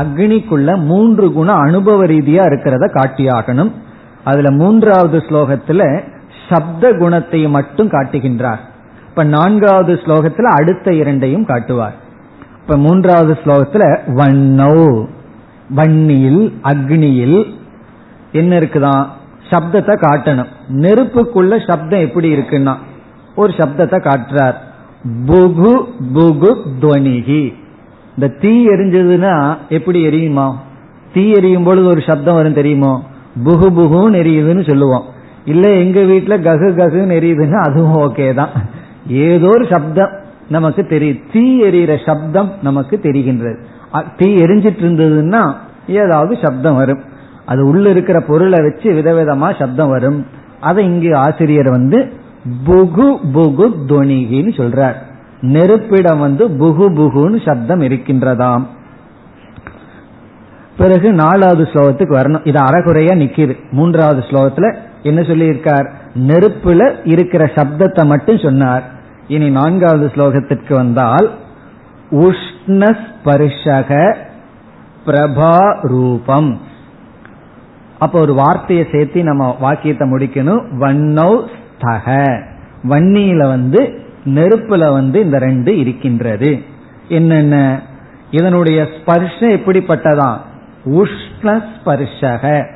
[0.00, 3.70] அக்னிக்குள்ள மூன்று குணம் அனுபவ ரீதியா இருக்கிறத காட்டியாகணும்.
[4.24, 6.02] அதுல மூன்றாவது ஸ்லோகத்துல
[6.48, 8.58] சப்த குணத்தை மட்டும் காட்டுகின்றார்.
[9.08, 11.94] இப்ப நான்காவது ஸ்லோகத்துல அடுத்த இரண்டையும் காட்டுவார்.
[12.62, 15.06] இப்ப மூன்றாவது ஸ்லோகத்துல வண்ணோ
[15.74, 17.54] வன்னியில் அக்னியில்
[18.32, 19.06] என்ன இருக்குதான்
[19.50, 20.50] சப்தத்தை காட்டணும்.
[20.68, 22.74] நெருப்புக்குள்ள சப்தம் எப்படி இருக்குன்னா
[23.36, 24.54] ஒரு சப்தத்தை காட்டுறார்.
[25.26, 27.54] புகு புகு துவனிகி.
[28.14, 30.52] இந்த தீ எரிஞ்சதுன்னா எப்படி எரியுமா?
[31.12, 33.02] தீ எரியும் பொழுது ஒரு சப்தம் வரும் தெரியுமோ?
[33.44, 35.04] புகு புகுன்னு எரியுதுன்னு சொல்லுவோம்.
[35.44, 38.48] இல்ல எங்க வீட்டுல ககு ககுன்னு எரியுதுன்னா அதுவும் ஓகே தான்.
[39.08, 40.12] ஏதோ ஒரு சப்தம்
[40.48, 43.58] நமக்கு தெரியும் தீ எரியிற சப்தம் நமக்கு தெரிகின்றது.
[44.16, 45.42] தீ எரிஞ்சிட்டு இருந்ததுன்னா
[45.86, 47.02] ஏதாவது சப்தம் வரும்.
[47.44, 50.26] அது உள்ள இருக்கிற பொருளை வச்சு விதவிதமா சப்தம் வரும்.
[50.60, 51.98] அதை இங்கு ஆசிரியர் வந்து
[52.66, 54.94] புகு புகு துவனிகின்னு சொல்றார்.
[55.40, 58.66] நெருப்பிடம் வந்து புகு புகுன்னு சப்தம் இருக்கின்றதாம்.
[60.80, 62.48] பிறகு நாலாவது ஸ்லோகத்துக்கு வரணும்.
[62.48, 63.56] இது அறகுறையா நிக்கிது.
[63.70, 65.90] மூன்றாவது ஸ்லோகத்துல என்ன சொல்லியிருக்கார்?
[66.14, 68.82] நெருப்புல இருக்கிற சப்தத்தை மட்டும் சொன்னார்.
[69.28, 71.30] இனி நான்காவது ஸ்லோகத்திற்கு வந்தால்
[72.10, 74.14] உஷ்ணஸ்பர்ஷக
[75.06, 76.60] பிரபா ரூபம்
[77.98, 80.62] அப்ப ஒரு வார்த்தையை சேர்த்து நம்ம வாக்கியத்தை முடிக்கணும்.
[80.80, 81.44] வண்ணௌ
[81.80, 82.36] ஸ்தக.
[82.88, 86.62] வன்னியில வந்து நெருப்புல வந்து இந்த ரெண்டு இருக்கின்றது.
[87.08, 87.80] என்னென்ன?
[88.30, 90.38] இதனுடைய ஸ்பர்ஷம் எப்படிப்பட்டதான்
[90.84, 92.66] உஷ்ணஸ்பர்ஷக.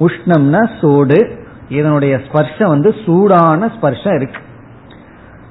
[0.00, 1.46] உஷ்ணம்னா சூடு.
[1.68, 4.40] இதனுடைய ஸ்பர்ஷம் வந்து சூடான ஸ்பர்ஷம் இருக்கு.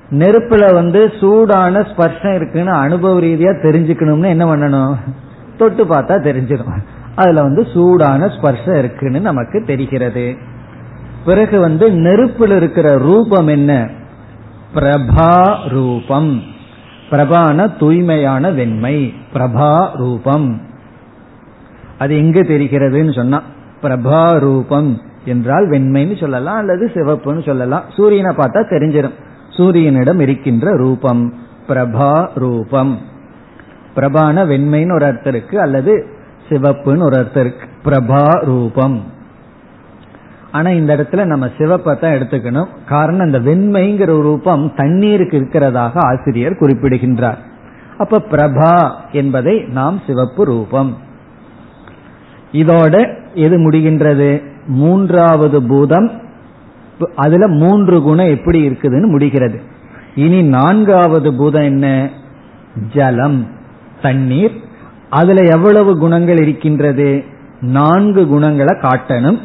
[0.09, 4.95] நெருப்புல வந்து சூடான ஸ்பர்ஷம் இருக்குன்னு அனுபவ ரீதியா தெரிஞ்சுக்கணும்னு என்ன பண்ணணும்?
[5.57, 6.81] தொட்டு பார்த்தா தெரிஞ்சிடும்.
[7.15, 10.35] அதுல வந்து சூடான ஸ்பர்ஷம் இருக்குன்னு நமக்கு தெரிகிறது.
[11.25, 13.89] பிறகு வந்து நெருப்பில் இருக்கிற ரூபம் என்ன?
[14.75, 16.43] பிரபா ரூபம்.
[17.09, 19.13] பிரபான தூய்மையான வெண்மை.
[19.33, 20.66] பிரபா ரூபம்.
[21.97, 23.41] அது எங்க தெரிகிறதுன்னு சொன்னா
[23.81, 27.83] பிரபா ரூபம் என்றால் வெண்மைன்னு சொல்லலாம் அல்லது சிவப்புன்னு சொல்லலாம்.
[27.95, 29.17] சூரியனை பார்த்தா தெரிஞ்சிடும்
[29.57, 31.33] சூரியனிடம் இருக்கின்ற ரூபம்
[31.67, 32.97] பிரபா ரூபம்
[33.95, 36.05] பிரபான வெண்மைன்னு ஒரு அர்த்தம் இருக்கு அல்லது
[36.49, 37.67] சிவப்புன்னு ஒரு அர்த்தம் இருக்கு.
[37.85, 39.15] பிரபா ரூபம்
[40.51, 42.67] ஆனா இந்த இடத்துல நம்ம சிவப்பை தான் எடுத்துக்கணும்.
[42.85, 47.37] காரணம் இந்த வெண்மைங்கிற ரூபம் தண்ணீருக்கு இருக்கிறதாக ஆசிரியர் குறிப்பிடுகின்றார்.
[47.97, 50.97] அப்ப பிரபா என்பதை நாம் சிவப்பு ரூபம்.
[52.51, 54.43] இதோட எது முடிகின்றது?
[54.67, 56.11] மூன்றாவது பூதம்.
[57.15, 59.61] அதுல மூன்று குணம் எப்படி இருக்குதுன்னு முடிகிறது.
[60.15, 62.09] இனி நான்காவது பூதம் என்ன?
[62.93, 63.47] ஜலம்
[64.01, 64.51] தண்ணீர்.
[65.09, 67.23] அதுல எவ்வளவு குணங்கள் இருக்கின்றது?
[67.61, 69.39] நான்கு குணங்களை காட்டணும்.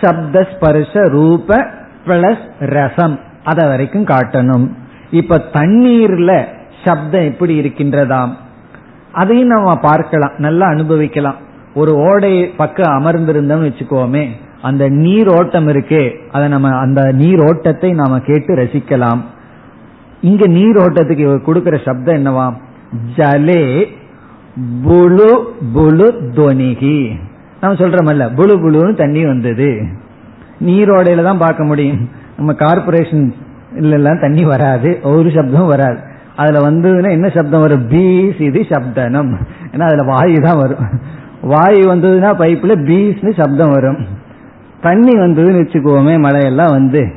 [0.00, 1.66] சப்த ஸ்பர்ஷ ரூப
[2.06, 3.18] பிளஸ் ரசம்.
[3.44, 4.70] அதை வரைக்கும் காட்டணும்.
[5.10, 6.44] இப்ப தண்ணீர்ல
[6.84, 8.30] சப்தம் எப்படி இருக்கின்றதாம்?
[9.12, 10.32] அதையும் நம்ம பார்க்கலாம்.
[10.38, 11.43] நல்லா அனுபவிக்கலாம்.
[11.80, 14.24] ஒரு ஓடை பக்கம் அமர்ந்திருந்தோம்னு வச்சுக்கோமே
[14.68, 19.22] அந்த நீர் ஓட்டம் இருக்கே அதை நம்ம அந்த நீர் ஓட்டத்தை நாம கேட்டு ரசிக்கலாம்.
[20.28, 22.56] இங்க நீர் ஓட்டத்துக்கு கொடுக்கிற சப்தம் என்னவாம்
[23.16, 23.62] ஜலே
[24.84, 25.30] புழு
[25.74, 26.06] புழு
[26.36, 26.98] துவனிகி.
[27.60, 29.70] நம்ம சொல்றோம்ல புழு புழுன்னு தண்ணி வந்தது.
[30.66, 32.00] நீரோடையில தான் பார்க்க முடியும்.
[32.36, 33.26] நம்ம கார்பரேஷன்
[33.80, 35.98] இல்லெல்லாம் தண்ணி வராது ஒரு சப்தம் வராது.
[36.36, 37.84] அதுல வந்ததுன்னா என்ன சப்தம் வரும்?
[37.92, 39.32] பீஸ் இது சப்தனம்.
[39.72, 40.86] ஏன்னா அதுல வாயு தான் வரும்.
[41.44, 44.06] வாயு வந்ததுன்னா பைப்பில் பீஸ்னு சப்தம் வரும்.
[44.80, 47.12] தண்ணி வந்ததுன்னு வச்சுக்கோமே மழையெல்லாம் வந்து.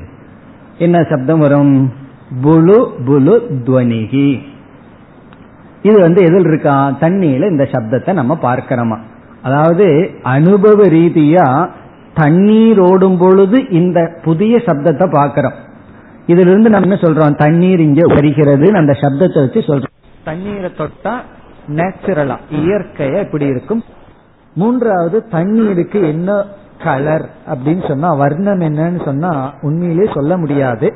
[0.78, 1.94] என்ன சப்தம் வரும்?
[2.42, 4.40] புழு புழு துவனிகி.
[5.82, 6.98] இது வந்து எதில் இருக்கா?
[7.00, 8.98] தண்ணியில இந்த சப்தத்தை நம்ம பார்க்கிறோமா.
[9.42, 11.70] அதாவது அனுபவ ரீதியா
[12.14, 15.54] தண்ணீர் ஓடும் பொழுது இந்த புதிய சப்தத்தை பார்க்கிறோம்.
[16.28, 17.36] இதுல இருந்து நம்ம என்ன சொல்றோம்?
[17.36, 19.94] தண்ணீர் இங்கே வருகிறது அந்த சப்தத்தை வச்சு சொல்றோம்.
[20.24, 21.14] தண்ணீரை தொட்டா
[21.76, 23.84] நேச்சுரலா இயற்கையா இப்படி இருக்கும்.
[24.58, 26.36] மூன்றாவது தண்ணீருக்கு என்ன
[26.84, 30.88] கலர் அப்படின்னு சொன்னா வர்ணம் என்னன்னு சொன்னா உண்மையிலே சொல்ல முடியாது.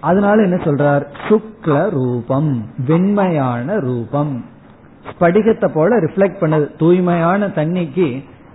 [0.00, 1.04] அதனால என்ன சொல்றார்?
[1.28, 2.50] சுக்ல ரூபம்
[2.86, 4.34] வெண்மையான ரூபம்.
[5.10, 6.66] ஸ்படிகத்தை போல ரிஃப்ளெக்ட் பண்ணுது.
[6.78, 8.08] தூய்மையான தண்ணிக்கு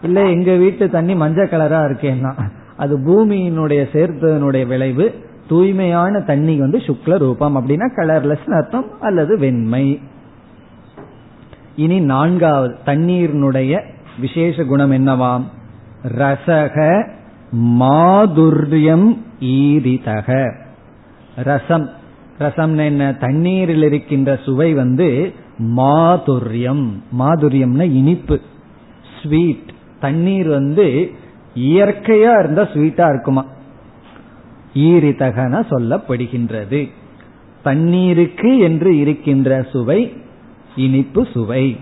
[0.04, 2.32] இல்ல எங்க வீட்டு தண்ணி மஞ்சள் கலரா இருக்கேன்னா
[2.78, 5.08] அது பூமியினுடைய சேர்த்ததனுடைய விளைவு.
[5.50, 9.86] தூய்மையான தண்ணி வந்து சுக்ல ரூபம் அப்படின்னா கலர்லெஸ் அர்த்தம் அல்லது வெண்மை.
[11.76, 13.82] இனி நான்காவது தண்ணீரினுடைய
[14.20, 15.44] விசேஷ குணம் என்னவாம்?
[16.04, 17.08] ரசக
[17.56, 20.56] மாதுர்யம் ஈரிதக.
[21.36, 21.90] ரசம்.
[22.38, 23.14] ரசம் என்ன?
[23.14, 26.90] தண்ணீரில் இருக்கின்ற சுவை வந்து மாதுர்யம்.
[27.20, 28.40] மாதுரியம்னா இனிப்பு.
[29.22, 29.72] ஸ்வீட்.
[30.00, 31.12] தண்ணீர் வந்து
[31.56, 33.46] இயற்கையா இருந்தா ஸ்வீட்டா இருக்குமா?
[34.74, 36.90] ஈரிதகன சொல்லப்படுகின்றது.
[37.64, 40.14] தண்ணீருக்கு என்று இருக்கின்ற சுவை
[40.76, 41.78] இனிப்பு சுவை.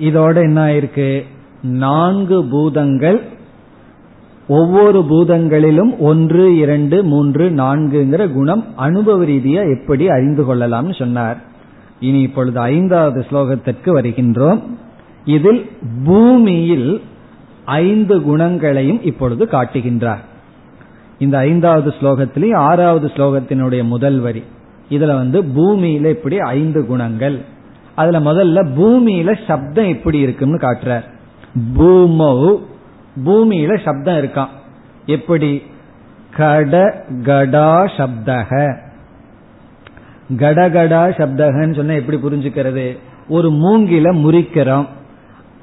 [0.00, 1.24] இதோட என்ன ஆயிருக்கு
[1.62, 3.22] நான்கு பூதங்கள்
[4.48, 11.38] ஒவ்வொரு பூதங்களிலும் ஒன்று இரண்டு மூன்று நான்குங்கிற குணம் அனுபவ ரீதியா எப்படி அறிந்து கொள்ளலாம்னு சொன்னார்.
[12.00, 14.62] இனி இப்பொழுது ஐந்தாவது ஸ்லோகத்திற்கு வருகின்றோம்.
[15.24, 15.70] இதில்
[16.04, 17.02] பூமியில்
[17.64, 20.20] ஐந்து குணங்களையும் இப்பொழுது காட்டுகின்றார்.
[21.18, 24.42] இந்த ஐந்தாவது ஸ்லோகத்திலேயே ஆறாவது ஸ்லோகத்தினுடைய முதல் வரி.
[24.90, 27.40] இதுல வந்து பூமியில இப்படி ஐந்து குணங்கள்.
[27.94, 31.02] அதுல முதல்ல பூமியில சப்தம் எப்படி இருக்குன்னு காட்டுறார்.
[31.78, 32.60] பூமௌ
[33.24, 34.48] பூமியில சப்தம் இருக்கான்
[35.06, 35.62] எப்படி?
[36.30, 38.76] கட கடா சப்தக.
[40.36, 42.98] கடகடா சப்தகன்னு சொன்னா எப்படி புரிஞ்சுக்கிறது?
[43.28, 44.86] ஒரு மூங்கில முறிக்கிறோம்.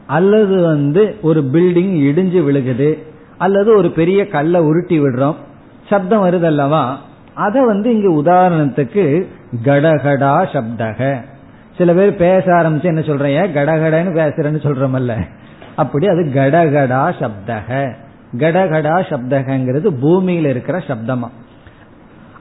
[0.07, 3.03] அல்லது வந்து ஒரு பில்டிங் இடிஞ்சு விழுகுது.
[3.37, 5.35] அல்லது ஒரு பெரிய கல்லை உருட்டி விடுறோம்.
[5.89, 6.99] சப்தம் வருது அல்லவா?
[7.39, 9.25] அதை வந்து இங்க உதாரணத்துக்கு
[9.63, 11.21] கடகடா சப்தக.
[11.77, 13.53] சில பேர் பேச ஆரம்பிச்சு என்ன சொல்றேன்?
[13.53, 15.27] கடகடன்னு பேசுறேன்னு சொல்றமல்ல.
[15.75, 17.93] அப்படி அது கடகடா சப்தக.
[18.37, 21.29] கடகடா சப்தகங்கிறது பூமியில இருக்கிற சப்தமா.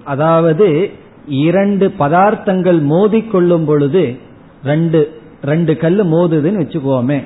[0.04, 0.90] அதாவது
[1.26, 4.18] இரண்டு பதார்த்தங்கள் மோதிக்கொள்ளும் பொழுது
[4.64, 7.22] ரெண்டு ரெண்டு கல் மோதுதுன்னு வச்சுக்கோமே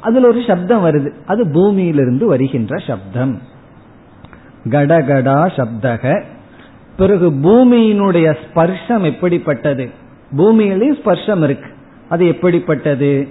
[0.00, 1.10] அதுல ஒரு சப்தம் வருது.
[1.26, 3.40] அது பூமியிலிருந்து வருகின்ற சப்தம்.
[4.70, 6.22] கடகடா சப்தக.
[6.96, 9.90] பிறகு பூமியினுடைய ஸ்பர்ஷம் எப்படிப்பட்டது?
[10.36, 11.70] பூமியிலையும் ஸ்பர்ஷம் இருக்கு.
[12.08, 13.28] அது எப்படிப்பட்டது?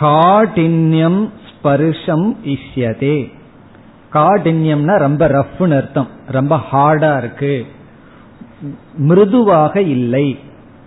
[0.00, 3.32] காடின்யம் ஸ்பர்ஷம் இஷ்யதே.
[4.12, 6.08] காடின்யம்னா ரொம்ப ரஃப்னு அர்த்தம்.
[6.26, 7.66] ரொம்ப ஹார்டா இருக்கு.
[8.96, 10.38] மிருதுவாக இல்லை.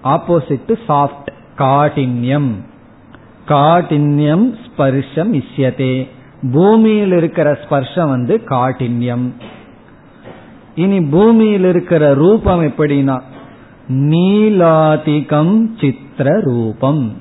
[0.04, 2.52] ஆப்போசிட் சாஃப்ட் காடின்யம்
[3.48, 6.08] காடின்யம் ஸ்பர்ஷம் இஷ்யதே.
[6.52, 9.32] பூமியில் இருக்கிற ஸ்பர்ஷம் வந்து காடின்யம்
[10.76, 13.22] இனி பூமியில் இருக்கிற ரூபம் எப்படின்னா?
[13.90, 17.14] நீலாதிகம் சித்திர ரூபம்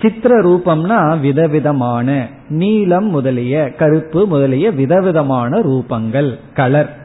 [0.00, 6.96] சித்திர ரூபம்னா விதவிதமான நீலம் முதலிய கருப்பு முதலிய விதவிதமான ரூபங்கள் கலர்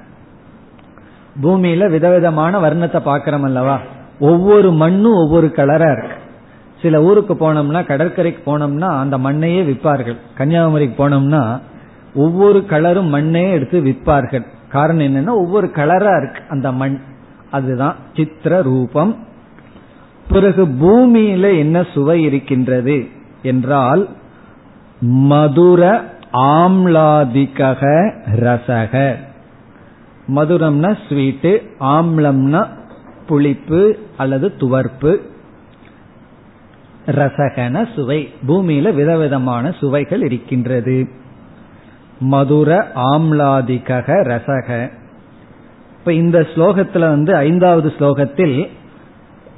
[1.43, 3.79] பூமியில விதவிதமான வர்ணத்தை பாக்கிறோம் அல்லவா?
[4.19, 6.15] ஒவ்வொரு மண்ணும் ஒவ்வொரு கலரா இருக்கு.
[6.81, 10.15] சில ஊருக்கு போனோம்னா கடற்கரைக்கு போனோம்னா அந்த மண்ணையே விற்பார்கள்.
[10.37, 11.59] கன்னியாகுமரிக்கு போனோம்னா
[12.15, 14.45] ஒவ்வொரு கலரும் மண்ணே எடுத்து விற்பார்கள்.
[14.71, 16.41] காரணம் என்னன்னா ஒவ்வொரு கலரா இருக்கு.
[16.49, 16.99] அந்த மண்.
[17.51, 19.17] அதுதான் சித்திர ரூபம்.
[20.27, 23.07] பிறகு பூமியில என்ன சுவை இருக்கின்றது
[23.41, 24.09] என்றால்
[25.01, 26.03] மதுர
[26.33, 29.15] ஆம்லாதிகக ரசக.
[30.35, 32.67] மதுரம்னா ஸ்வீட்டு ஆம்லம்னா
[33.27, 35.17] புளிப்பு அல்லது துவர்ப்பு.
[37.05, 38.33] ரசகன சுவை.
[38.47, 41.09] பூமியில விதவிதமான சுவைகள் இருக்கின்றது.
[42.21, 44.91] மதுர ஆம்லாதிகக ரசக.
[45.99, 48.67] இப்ப இந்த ஸ்லோகத்துல வந்து ஐந்தாவது ஸ்லோகத்தில்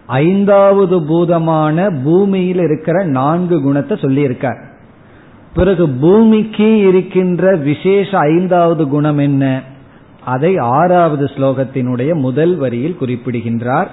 [0.08, 4.62] ஐந்தாவது பூதமான பூமியில் இருக்கிற நான்கு குணத்தை சொல்லியிருக்கார்.
[5.54, 9.62] பிறகு பூமிக்கு இருக்கின்ற விசேஷ ஐந்தாவது குணம் என்ன?
[10.26, 13.92] அதை ஆறாவது ஸ்லோகத்தினுடைய முதல் வரியில் குறிப்பிடுகின்றார்.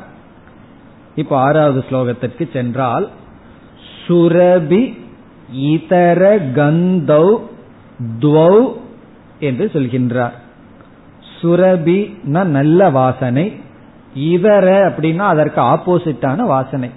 [1.14, 3.08] இப்ப ஆறாவது ஸ்லோகத்திற்கு சென்றால்
[4.06, 4.98] சுரபி
[5.52, 7.48] இதர கந்தௌ
[8.20, 8.72] துவௌ
[9.40, 10.32] என்று சொல்கின்றார்.
[11.42, 13.60] சுரபி நல்ல வாசனை.
[14.14, 16.90] இதர அப்படின்னா அதற்கு ஆப்போசிட்டான வாசனை.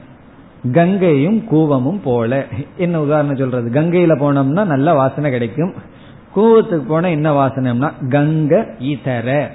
[0.72, 2.46] கங்கையும் கூவமும் போல.
[2.78, 3.82] என்ன உதாரணம் சொல்றது?
[3.82, 5.74] கங்கையில போனோம்னா நல்ல வாசனை கிடைக்கும்.
[6.36, 9.52] கூவத்துக்கு போன என்ன வாசனைனா கங்க இதர.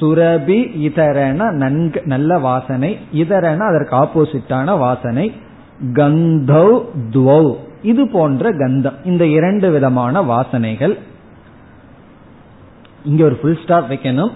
[0.00, 2.98] சுரபி இதரன நன்கு நல்ல வாசனை.
[3.12, 5.32] இதரன அதற்கு ஆப்போசிட்டான வாசனை.
[5.92, 7.54] கந்தௌ துவௌ.
[7.84, 8.94] இது போன்ற கந்தம்.
[9.04, 10.98] இந்த இரண்டு விதமான வாசனைகள்.
[13.04, 14.30] இங்க ஒரு ஃபுல் ஸ்டாப் வைக்கணும்.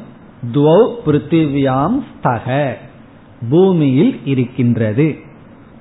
[0.53, 2.72] துவௌ பிருத்திவியாம் ஸ்தக.
[3.51, 5.16] பூமியில் இருக்கின்றது.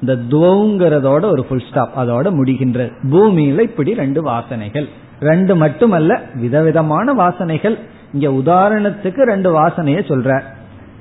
[0.02, 2.92] இந்த துவங்கிறதோட ஒரு ஃபுல் ஸ்டாப் அதோட முடிகின்றது.
[3.12, 4.90] பூமியில இப்படி ரெண்டு வாசனைகள்.
[5.22, 7.80] ரெண்டு மட்டுமல்ல விதவிதமான வாசனைகள்.
[8.14, 10.42] இங்க உதாரணத்துக்கு ரெண்டு வாசனைய சொல்ற.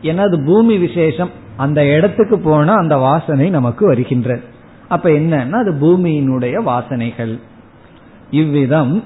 [0.03, 1.31] ஏன்னா அது பூமி விசேஷம்?
[1.57, 4.55] அந்த இடத்துக்கு போனா அந்த வாசனை நமக்கு வருகின்றது.
[4.89, 7.39] அப்ப என்னன்னா அது பூமியினுடைய வாசனைகள்.
[8.31, 9.03] இவ்விதம்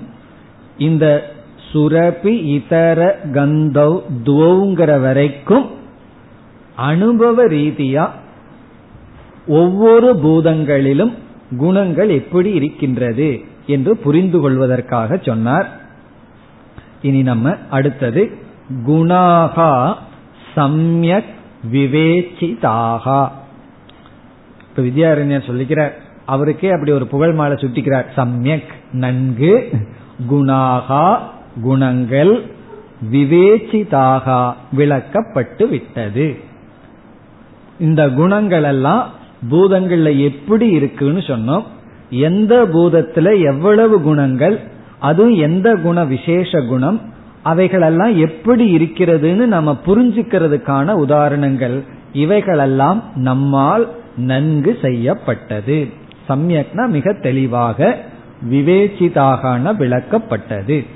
[0.78, 1.32] இந்த
[1.72, 5.66] சுரபி இதர கந்தௌ துவங்கிற வரைக்கும்
[6.76, 8.08] அனுபவ ரீதியா
[9.46, 11.12] ஒவ்வொரு பூதங்களிலும்
[11.58, 15.68] குணங்கள் எப்படி இருக்கின்றது என்று புரிந்து கொள்வதற்காக சொன்னார்.
[17.02, 18.38] இனி நம்ம அடுத்தது
[18.86, 19.96] குணாகா
[20.56, 21.32] சம்யக்
[21.72, 23.20] விவேச்சிதாகா.
[24.70, 25.92] இப்ப வித்யாரண்யர் சொல்லிக்கிறார்
[26.26, 28.04] அவருக்கே அப்படி ஒரு புகழ் மாலை சுட்டிக்கிறார்.
[28.16, 29.70] சம்யக் நன்கு
[30.30, 31.18] குணாகா
[31.62, 32.42] குணங்கள்
[33.12, 36.36] விவேச்சிதாக விளக்கப்பட்டு விட்டது.
[37.78, 39.08] இந்த குணங்கள் எல்லாம்
[39.50, 41.62] பூதங்கள்ல எப்படி இருக்குன்னு சொன்னோம்.
[42.10, 44.60] எந்த பூதத்துல எவ்வளவு குணங்கள்
[44.98, 47.00] அதுவும் எந்த குண விசேஷ குணம்
[47.42, 53.88] அவைகளெல்லாம் எப்படி இருக்கிறதுன்னு நம்ம புரிஞ்சுக்கிறதுக்கான உதாரணங்கள் இவைகளெல்லாம் நம்மால்
[54.20, 55.88] நன்கு செய்யப்பட்டது.
[56.28, 57.98] சமயக்னா மிக தெளிவாக
[58.50, 60.86] விவேச்சிதாக விளக்கப்பட்டது.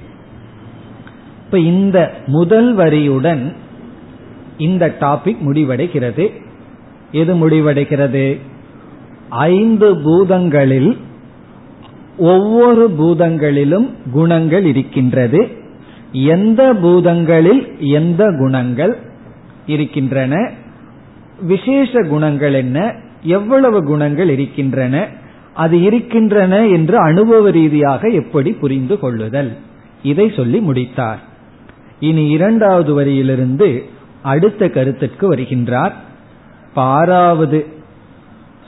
[1.45, 3.53] இப்ப இந்த முதல் வரியுடன்
[4.59, 6.31] இந்த டாபிக் முடிவடைகிறது.
[7.13, 8.41] எது முடிவடைகிறது?
[9.29, 10.97] ஐந்து பூதங்களில்
[12.17, 15.49] ஒவ்வொரு பூதங்களிலும் குணங்கள் இருக்கின்றது.
[16.13, 18.97] எந்த பூதங்களில் எந்த குணங்கள்
[19.67, 20.51] இருக்கின்றன?
[21.41, 22.95] விசேஷ குணங்கள் என்ன?
[23.25, 25.09] எவ்வளவு குணங்கள் இருக்கின்றன
[25.55, 29.57] அது இருக்கின்றன என்று அனுபவ ரீதியாக எப்படி புரிந்து கொள்ளுதல்?
[30.03, 31.21] இதை சொல்லி முடித்தார்.
[32.01, 33.83] இனி இரண்டாவது வரியிலிருந்து
[34.23, 35.93] அடுத்த கருத்துக்கு வருகின்றார்.
[36.75, 37.67] ஆறாவது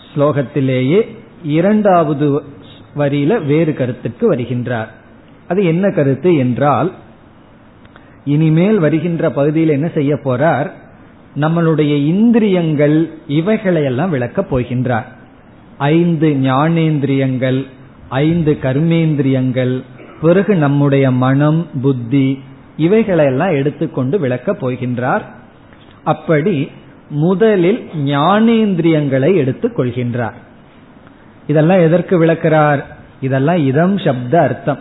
[0.07, 1.00] ஸ்லோகத்திலேயே
[1.42, 2.42] இரண்டாவது
[2.96, 4.88] வரியில வேறு கருத்துக்கு வருகின்றார்.
[5.48, 6.92] அது என்ன கருத்து என்றால்
[8.24, 10.70] இனிமேல் வருகின்ற பகுதியில் என்ன செய்ய போறார்?
[11.41, 15.05] நம்மளுடைய இந்திரியங்கள் இவைகளையெல்லாம் விளக்கப் போகின்றார்.
[15.78, 17.66] ஐந்து ஞானேந்திரியங்கள்
[18.09, 19.82] ஐந்து கர்மேந்திரியங்கள்
[20.20, 22.43] பிறகு நம்முடைய மனம் புத்தி
[22.76, 25.22] இவைகளையெல்லாம் எடுத்துக்கொண்டு விளக்கப் போகின்றார்.
[26.05, 26.70] அப்படி
[27.09, 30.34] முதலில் ஞானேந்திரியங்களை எடுத்துக் கொள்கின்றார்.
[31.47, 32.84] இதெல்லாம் எதற்கு விளக்கிறார்?
[33.20, 34.78] இதெல்லாம் இதம் சப்த அர்த்தம்.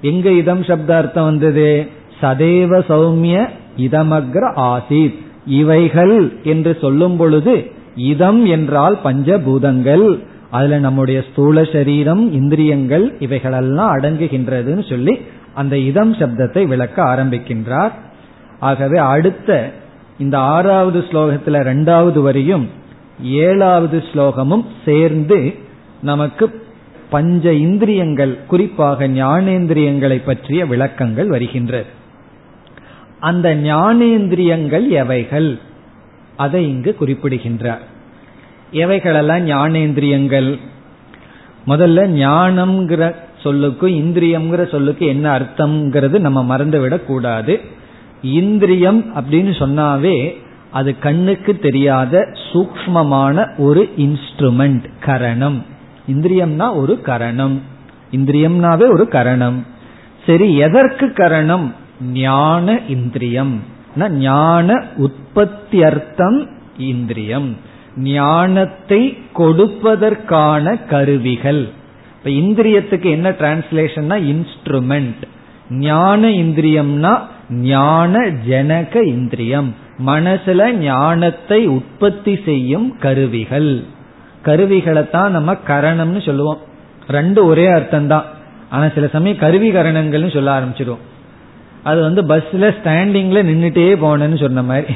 [0.00, 1.88] எங்க இதம் சப்த அர்த்தம் வந்தது?
[2.20, 5.22] சதேவ சௌமிய இதமக்ர ஆசித்.
[5.46, 10.18] இவைகள் என்று சொல்லும் பொழுது இதம் என்றால் பஞ்சபூதங்கள்.
[10.50, 15.18] அதுல நம்முடைய ஸ்தூல சரீரம் இந்திரியங்கள் இவைகளெல்லாம் அடங்குகின்றதுன்னு சொல்லி
[15.54, 17.90] அந்த இதம் சப்தத்தை விளக்க ஆரம்பிக்கின்றார்.
[18.60, 19.70] ஆகவே அடுத்த
[20.18, 22.68] இந்த ஆறாவது ஸ்லோகத்துல ரெண்டாவது வரியும்
[23.22, 25.54] ஏழாவது ஸ்லோகமும் சேர்ந்து
[26.02, 26.62] நமக்கு
[27.10, 31.86] பஞ்ச இந்திரியங்கள் குறிப்பாக ஞானேந்திரியங்களை பற்றிய விளக்கங்கள் வருகின்றது.
[33.24, 35.58] அந்த ஞானேந்திரியங்கள் எவைகள்?
[36.36, 37.82] அதை இங்கு குறிப்பிடுகின்றார்.
[38.72, 40.58] எவைகளெல்லாம் ஞானேந்திரியங்கள்?
[41.66, 47.60] முதல்ல ஞானம்ங்கிற சொல்லுக்கும் இந்திரியம்ங்கிற சொல்லுக்கு என்ன அர்த்தம்ங்கிறது நம்ம மறந்துவிடக் கூடாது.
[48.22, 50.36] இந்திரியம் அப்படின்னு சொன்னாவே
[50.70, 55.64] அது கண்ணுக்கு தெரியாத சூக்மமான ஒரு இன்ஸ்ட்ருமெண்ட் கரணம்.
[56.12, 57.62] இந்திரியம்னா ஒரு கரணம்.
[58.12, 59.66] இந்திரியம்னாவே ஒரு கரணம்.
[60.26, 61.82] சரி எதற்கு கரணம்?
[62.12, 63.62] ஞான இந்திரியம்.
[64.10, 66.48] ஞான உற்பத்தி அர்த்தம்
[66.78, 67.56] இந்திரியம்.
[67.96, 71.68] ஞானத்தை கொடுப்பதற்கான கருவிகள்.
[72.16, 75.22] இப்ப இந்திரியத்துக்கு என்ன டிரான்ஸ்லேஷன்னா இன்ஸ்ட்ருமெண்ட்
[75.70, 77.18] ஞான இந்திரியம்னா
[77.50, 79.74] ஞான ஜனக இந்திரியம்.
[80.06, 83.84] மனசுல ஞானத்தை உற்பத்தி செய்யும் கருவிகள்.
[84.42, 86.58] கருவிகளை தான் நம்ம கரணம்னு சொல்லுவோம்.
[87.08, 88.24] ரெண்டு ஒரே அர்த்தம் தான்
[88.70, 91.02] ஆனா சில சமயம் கருவி கரணங்கள்னு சொல்ல ஆரம்பிச்சிடும்
[91.84, 94.94] அது வந்து பஸ்ல ஸ்டாண்டிங்ல நின்றுட்டே போனேன்னு சொன்ன மாதிரி.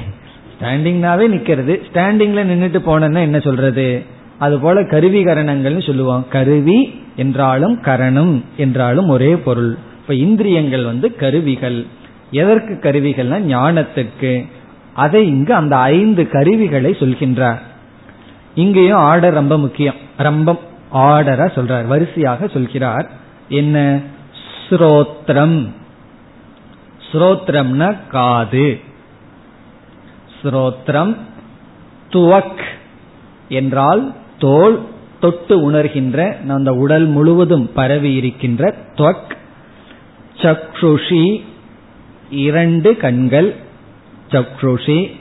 [0.61, 1.81] ஸ்டாண்டிங்னாவே நிக்கிறது.
[1.93, 4.05] ஸ்டாண்டிங்ல நின்றுட்டு போனேன்னா என்ன சொல்றது?
[4.39, 6.27] அது போல கருவி கரணங்கள்னு சொல்லுவோம்.
[6.29, 9.77] கருவி என்றாலும் கரணம் என்றாலும் ஒரே பொருள்.
[10.01, 11.87] இப்ப இந்திரியங்கள் வந்து கருவிகள்.
[12.31, 14.47] எதற்கு கருவிகள்னா ஞானத்துக்கு.
[14.95, 17.59] அதை இங்கு அந்த ஐந்து கருவிகளை சொல்கின்றார்.
[18.55, 19.95] இங்கேயும் ஆர்டர் ரொம்ப முக்கியம்.
[20.17, 20.61] ரொம்ப
[20.95, 21.87] ஆர்டரா சொல்றார்.
[21.87, 23.11] வரிசையாக சொல்கிறார்.
[23.49, 24.01] என்ன?
[24.69, 25.77] ஸ்ரோத்ரம்.
[27.13, 28.81] ஸ்ரோத்ரம்னா காது.
[30.43, 31.17] ஸ்ரோத்ரம்
[32.11, 32.65] துவக்
[33.49, 34.89] என்றால் தோல்
[35.21, 39.37] தொட்டு உணர்கின்ற அந்த உடல் முழுவதும் பரவி இருக்கின்ற துவக்.
[40.37, 41.45] சக்ஷுஷி
[42.31, 43.57] இரண்டு கண்கள்.
[44.31, 45.17] சக்ஷுஷி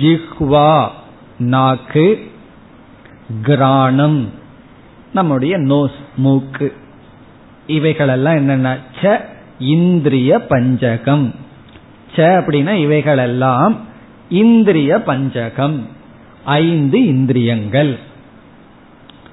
[0.00, 0.88] ஜிஹ்வா
[1.38, 2.30] நாக்கு.
[3.42, 4.32] கிராணம்
[5.12, 6.72] நம்முடைய நோஸ் மூக்கு.
[7.66, 8.78] இவைகளெல்லாம் என்னென்ன?
[9.00, 9.20] ச
[9.60, 11.34] இந்திரிய பஞ்சகம்.
[12.16, 13.78] ச அப்படின்னா இவைகளெல்லாம்
[14.30, 15.86] இந்திரிய பஞ்சகம்.
[16.44, 17.98] ஐந்து இந்திரியங்கள்.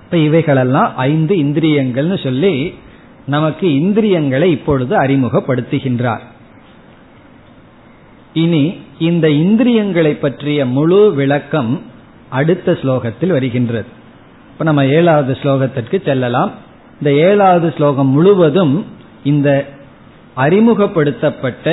[0.04, 2.74] இப்ப இவைகளெல்லாம் ஐந்து இந்திரியங்கள்னு சொல்லி
[3.26, 6.22] நமக்கு இந்திரியங்களை இப்பொழுது அறிமுகப்படுத்துகின்றார்.
[8.34, 11.82] இனி இந்த இந்திரியங்களை பற்றிய முழு விளக்கம்
[12.30, 13.86] அடுத்த ஸ்லோகத்தில் வருகின்றது.
[14.52, 16.52] இப்ப நம்ம ஏழாவது ஸ்லோகத்திற்கு செல்லலாம்.
[17.02, 18.86] இந்த ஏழாவது ஸ்லோகம் முழுவதும்
[19.24, 19.76] இந்த
[20.37, 21.67] அறிமுகப்படுத்தப்பட்ட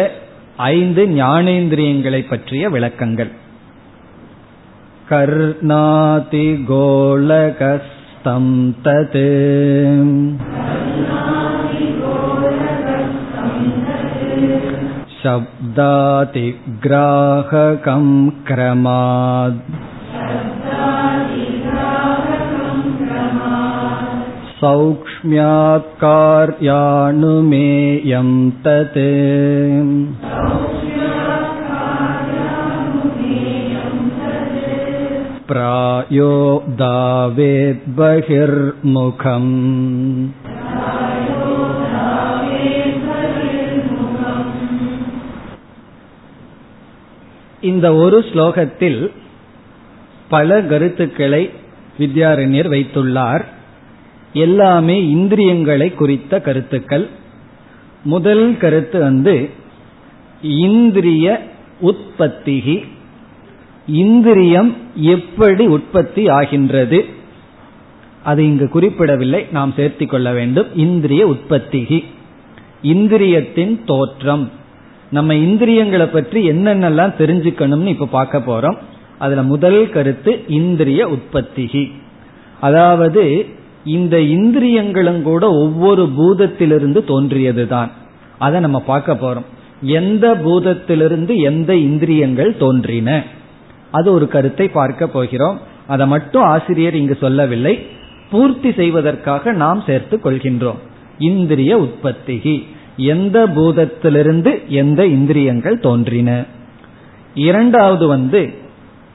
[0.71, 3.31] ஐந்து ஞானேந்திரியங்களை பற்றிய விளக்கங்கள்
[5.09, 9.21] கர்ணாதி கோலகஸ்தம் தத்
[16.69, 18.05] शब्दातिग्राहकं
[18.43, 19.61] क्रमात्
[24.63, 26.51] सौक्ष्म्यात् कार्यानुमेयं
[28.65, 28.99] तत्
[35.49, 36.33] प्रायो
[36.81, 37.73] दावेद्बहिर्मुखम्
[47.61, 48.99] இந்த ஒரு ஸ்லோகத்தில்
[50.29, 51.41] பல கருத்துக்களை
[51.99, 53.43] வித்யாரண்யர் வைத்துள்ளார்
[54.34, 57.08] எல்லாமே இந்திரியங்களை குறித்த கருத்துக்கள்.
[58.04, 59.50] முதல் கருத்து வந்து
[60.42, 61.48] இந்திரிய
[61.82, 62.84] உற்பத்திகி.
[63.86, 67.04] இந்திரியம் எப்படி உற்பத்தி ஆகின்றது?
[68.24, 69.46] அது இங்கு குறிப்பிடவில்லை.
[69.52, 70.66] நாம் சேர்த்திக் கொள்ள வேண்டும்.
[70.74, 72.04] இந்திரிய உற்பத்திகி.
[72.82, 74.50] இந்திரியத்தின் தோற்றம்.
[75.10, 78.76] நம்ம இந்திரியங்களை பற்றி என்னென்னலாம் தெரிஞ்சுக்கணும்னு இப்ப பார்க்க போறோம்.
[79.18, 81.92] அதுல முதல் கருத்து இந்திரிய உற்பத்திகி.
[82.60, 83.46] அதாவது
[83.84, 87.90] இந்த இந்திரியங்களும் கூட ஒவ்வொரு பூதத்திலிருந்து தோன்றியதுதான்.
[88.38, 89.44] அதை நம்ம பார்க்க போறோம்.
[89.82, 93.22] எந்த பூதத்திலிருந்து எந்த இந்திரியங்கள் தோன்றின?
[93.90, 95.60] அது ஒரு கருத்தை பார்க்க போகிறோம்.
[95.86, 97.86] அதை மட்டும் ஆசிரியர் இங்கு சொல்லவில்லை.
[98.30, 100.78] பூர்த்தி செய்வதற்காக நாம் சேர்த்து கொள்கின்றோம்.
[101.18, 102.66] இந்திரிய உற்பத்தி
[102.96, 106.44] எந்த பூதத்திலிருந்து எந்த இந்திரியங்கள் தோன்றின?
[107.34, 108.54] இரண்டாவது வந்து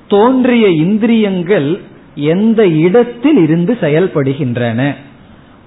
[0.08, 1.82] தோன்றிய இந்திரியங்கள்
[2.16, 4.96] எந்த இடத்தில் இருந்து செயல்படுகின்றன.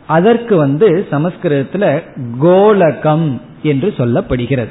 [0.07, 2.03] அதற்கு வந்து சமஸ்கிருதத்துல
[2.41, 4.69] கோலகம் என்று சொல்லப்படுகிறது.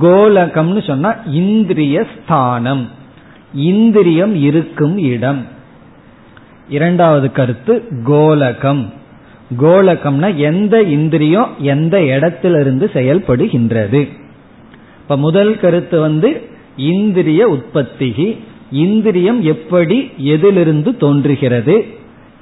[0.00, 2.88] கோலகம்னு சொன்னா இந்திரிய ஸ்தானம்.
[3.54, 5.46] இந்திரியம் இருக்கும் இடம்.
[6.68, 8.92] இரண்டாவது கருத்து கோலகம்.
[9.58, 14.08] கோலகம்னா எந்த இந்திரியம் எந்த இடத்திலிருந்து செயல்படுகின்றது.
[15.00, 18.38] இப்ப முதல் கருத்து வந்து இந்திரிய உற்பத்திகி
[18.70, 21.86] இந்திரியம் எப்படி எதிலிருந்து தோன்றுகிறது?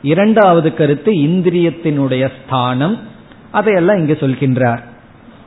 [0.03, 2.99] இரண்டாவது கருத்து இந்திரியத்தினுடைய ஸ்தானம்.
[3.51, 4.79] அதையெல்லாம் இங்கு சொல்கின்றார்.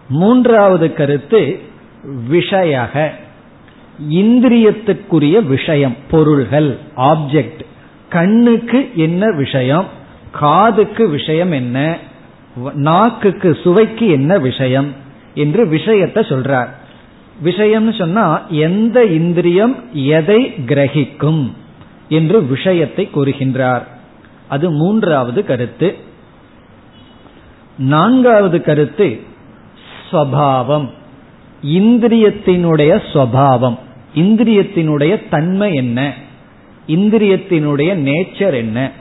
[0.10, 1.60] மூன்றாவது கருத்து
[2.32, 3.10] விஷயக.
[4.12, 7.60] இந்திரியத்துக்குரிய விஷயம் பொருள்கள் ஆப்ஜெக்ட்
[8.10, 9.86] கண்ணுக்கு என்ன விஷயம்?
[10.32, 11.98] காதுக்கு விஷயம் என்ன?
[12.74, 14.94] நாக்குக்கு சுவைக்கு என்ன விஷயம்?
[15.36, 16.70] என்று விஷயத்தை சொல்றார்.
[17.44, 21.52] விஷயம்னு சொன்னா எந்த இந்திரியம் எதை கிரகிக்கும்
[22.10, 23.84] என்று விஷயத்தை கூறுகின்றார்.
[24.48, 25.98] அது மூன்றாவது கருத்து.
[27.78, 29.20] நான்காவது கருத்து
[30.12, 30.90] ஸ்வபாவம்.
[31.66, 33.78] இந்திரியத்தினுடைய ஸ்வபாவம்.
[34.16, 36.14] இந்திரியத்தினுடைய தன்மை என்ன?
[36.88, 38.92] இந்திரியத்தினுடைய நேச்சர் என்ன?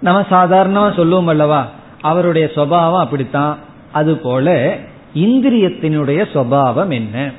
[0.00, 1.70] நம்ம சாதாரணமாக சொல்லுவோம் அல்லவா?
[2.00, 3.58] அவருடைய சுவாவம் அப்படித்தான்.
[3.92, 4.76] அதுபோல
[5.14, 7.30] இந்திரியத்தினுடைய சுவாவம் என்ன?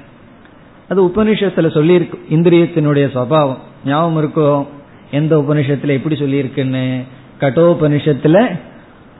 [0.89, 2.19] அது உபனிஷத்துல சொல்லியிருக்கு.
[2.29, 3.57] இந்திரியத்தினுடைய சுவாவம்.
[3.85, 4.67] ஞாபகம் இருக்கும்
[5.11, 7.03] எந்த உபனிஷத்துல எப்படி சொல்லியிருக்குன்னு?
[7.39, 8.59] கட்டோபனிஷத்துல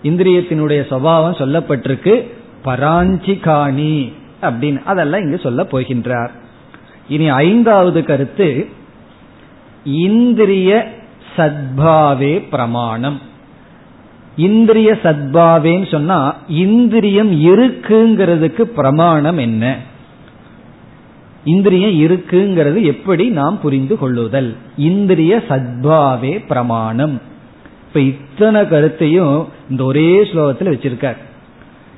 [0.04, 2.32] இந்திரியத்தினுடைய சுவாவம் சொல்லப்பட்டிருக்கு.
[2.66, 4.84] பராஞ்சிகாணி அப்படின்னு.
[4.84, 6.30] அதெல்லாம் இங்கு சொல்ல போகின்றார்.
[7.10, 8.70] இனி ஐந்தாவது கருத்து
[9.84, 10.94] இந்திரிய
[11.38, 13.22] சத்பாவே பிரமாணம்.
[14.36, 19.78] இந்திரிய சத்பாவேன்னு சொன்னா இந்திரியம் இருக்குங்கிறதுக்கு பிரமாணம் என்ன?
[21.44, 24.56] இந்திரியம் இருக்குங்கிறது எப்படி நாம் புரிந்து கொள்ளுதல்?
[24.78, 27.22] இந்திரிய சத்பாவே பிரமாணம்.
[27.88, 31.18] இப்ப இத்தனை கருத்தையும் இந்த ஒரே ஸ்லோகத்தில் வச்சிருக்கார்.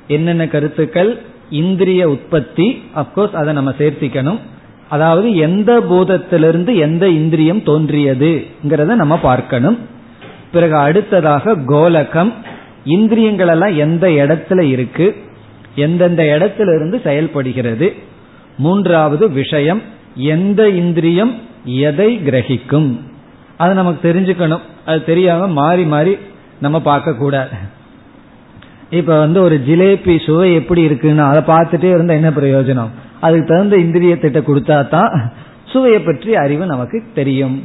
[0.07, 1.21] என்னென்ன கருத்துக்கள்?
[1.49, 4.37] இந்திரிய உற்பத்தி அப்கோர்ஸ் அதை நம்ம சேர்த்திக்கணும்.
[4.89, 9.77] அதாவது எந்த பூதத்திலிருந்து எந்த இந்திரியம் தோன்றியதுங்கிறத நம்ம பார்க்கணும்.
[10.51, 12.33] பிறகு அடுத்ததாக கோலகம்.
[12.85, 15.15] இந்திரியங்கள் எல்லாம் எந்த இடத்துல இருக்கு?
[15.75, 17.95] எந்தெந்த இடத்துல இருந்து செயல்படுகிறது?
[18.57, 19.81] மூன்றாவது விஷயம்
[20.15, 21.33] எந்த இந்திரியம்
[21.65, 22.89] எதை கிரகிக்கும்?
[23.57, 24.63] அது நமக்கு தெரிஞ்சுக்கணும்.
[24.85, 26.17] அது தெரியாம மாறி மாறி
[26.59, 27.55] நம்ம பார்க்க கூடாது
[28.89, 32.91] இப்ப வந்து ஒரு ஜிலேபி சுவை எப்படி இருக்குன்னா அதை பார்த்துட்டே இருந்தா என்ன பிரயோஜனம்?
[33.19, 35.33] அதுக்கு தகுந்த இந்திரியத்திட்ட கொடுத்தா தான்
[35.65, 37.63] சுவையை பற்றி அறிவு நமக்கு தெரியும்.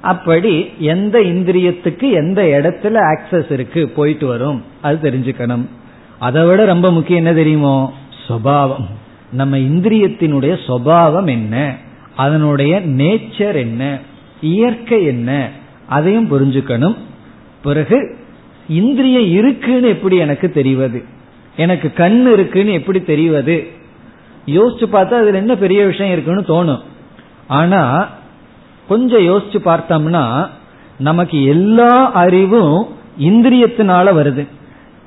[0.00, 5.64] அப்படி எந்த இந்திரியத்துக்கு எந்த இடத்துல ஆக்சஸ் இருக்கு போயிட்டு வரும் அது தெரிஞ்சுக்கணும்.
[6.18, 7.92] அதை விட ரொம்ப முக்கியம் என்ன தெரியுமோ?
[8.26, 8.86] சுவாவம்
[9.32, 11.76] நம்ம இந்திரியத்தினுடைய சுவாவம் என்ன?
[12.16, 13.98] அதனுடைய நேச்சர் என்ன?
[14.40, 15.50] இயற்கை என்ன?
[15.86, 16.96] அதையும் புரிஞ்சுக்கணும்.
[17.62, 18.16] பிறகு
[18.68, 21.04] இந்திரியம் இருக்குன்னு எப்படி எனக்கு தெரிவது?
[21.56, 23.66] எனக்கு கண் இருக்குன்னு எப்படி தெரிவது?
[24.46, 26.80] யோசிச்சு பார்த்தா அதுல என்ன பெரிய விஷயம் இருக்குன்னு தோணும்.
[27.46, 28.08] ஆனா
[28.88, 30.46] கொஞ்சம் யோசிச்சு பார்த்தோம்னா
[30.98, 32.86] நமக்கு எல்லா அறிவும்
[33.20, 34.46] இந்திரியத்தினால வருது.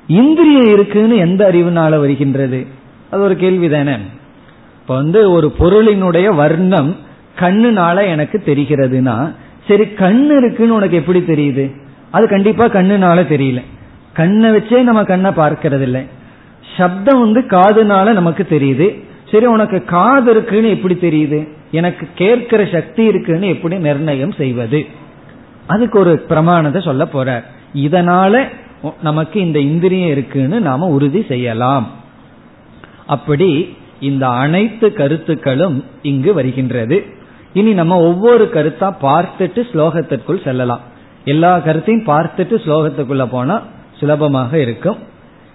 [0.06, 2.66] இந்திரியம் இருக்குன்னு எந்த அறிவுனால வருகின்றது?
[3.12, 3.94] அது ஒரு கேள்வி தானே
[4.80, 6.96] இப்ப வந்து ஒரு பொருளினுடைய வர்ணம்
[7.38, 9.16] கண்ணுனால எனக்கு தெரிகிறதுனா
[9.68, 11.64] சரி கண்ணு இருக்குன்னு உனக்கு எப்படி தெரியுது?
[12.10, 13.60] அது கண்டிப்பா கண்ணுனால தெரியல.
[14.12, 16.02] கண்ணை வச்சே நம்ம கண்ணை பார்க்கறது இல்லை
[16.76, 18.86] சப்தம் வந்து காதுனால நமக்கு தெரியுது.
[19.30, 21.48] சரி உனக்கு காது இருக்குன்னு எப்படி தெரியுது?
[21.70, 24.86] எனக்கு கேட்கிற சக்தி இருக்குன்னு எப்படி நிர்ணயம் செய்வது?
[25.66, 27.44] அதுக்கு ஒரு பிரமாணத்தை சொல்ல போறார்.
[27.74, 28.44] இதனால
[29.02, 31.86] நமக்கு இந்த இந்திரியம் இருக்குன்னு நாம உறுதி செய்யலாம்.
[33.06, 37.04] அப்படி இந்த அனைத்து கருத்துக்களும் இங்கு வருகின்றது.
[37.52, 40.80] இனி நம்ம ஒவ்வொரு கருத்தா பார்த்துட்டு ஸ்லோகத்திற்குள் செல்லலாம்.
[41.24, 43.62] எல்லா கருத்தையும் பார்த்துட்டு ஸ்லோகத்துக்குள்ள போனா
[43.96, 44.96] சுலபமாக இருக்கும்.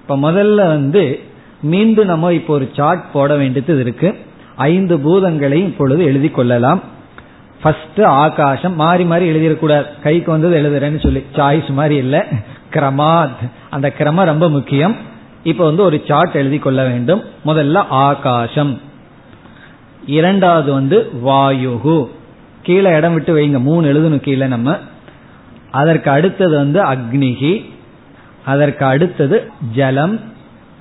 [0.01, 1.19] இப்ப முதல்ல வந்து
[1.61, 4.15] மீண்டும் நம்ம இப்போ ஒரு சார்ட் போட வேண்டியது இருக்கு.
[4.55, 6.81] ஐந்து பூதங்களையும் இப்பொழுது எழுதி கொள்ளலாம்.
[7.61, 8.75] ஃபர்ஸ்ட் ஆகாசம்.
[8.75, 9.85] மாறி மாறி எழுதிடக்கூடாது.
[10.03, 11.23] கைக்கு வந்தது எழுதுறேன்னு சொல்லி.
[11.33, 12.19] சாய்ஸ் மாதிரி இல்லை.
[12.73, 14.95] கிரமாத் அந்த கிரமம் ரொம்ப முக்கியம்.
[15.43, 17.23] இப்ப வந்து ஒரு சார்ட் எழுதி கொள்ள வேண்டும்.
[17.45, 18.81] முதல்ல ஆகாசம்
[20.05, 22.07] இரண்டாவது வந்து வாயுகு
[22.61, 23.61] கீழே இடம் விட்டு வைங்க.
[23.61, 24.77] மூணு எழுதணும் கீழே நம்ம.
[25.71, 27.65] அதற்கு அடுத்தது வந்து அக்னிகி
[28.45, 30.19] அதற்கு அடுத்தது ஜலம்.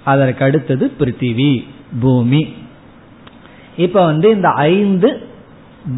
[0.04, 1.64] அதற்கு அடுத்தது பிருத்திவி.
[2.00, 2.54] பூமி.
[3.76, 5.26] இப்ப வந்து இந்த ஐந்து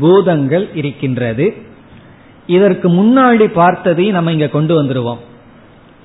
[0.00, 1.54] பூதங்கள் இருக்கின்றது.
[2.46, 5.18] இதற்கு முன்னாடி பார்த்ததையும் நம்ம இங்க கொண்டு வந்துருவோம்.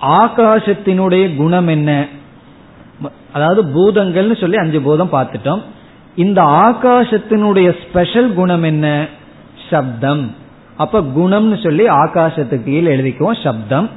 [0.02, 2.08] ஆகாசத்தினுடைய குணம் என்ன?
[3.34, 5.62] அதாவது பூதங்கள்னு சொல்லி அஞ்சு பூதம் பார்த்துட்டோம்.
[6.16, 9.08] இந்த ஆகாசத்தினுடைய ஸ்பெஷல் குணம் என்ன?
[9.70, 10.36] சப்தம்.
[10.78, 13.90] அப்ப குணம்னு சொல்லி ஆகாசத்துக்கு கீழே எழுதிக்குவோம் சப்தம்.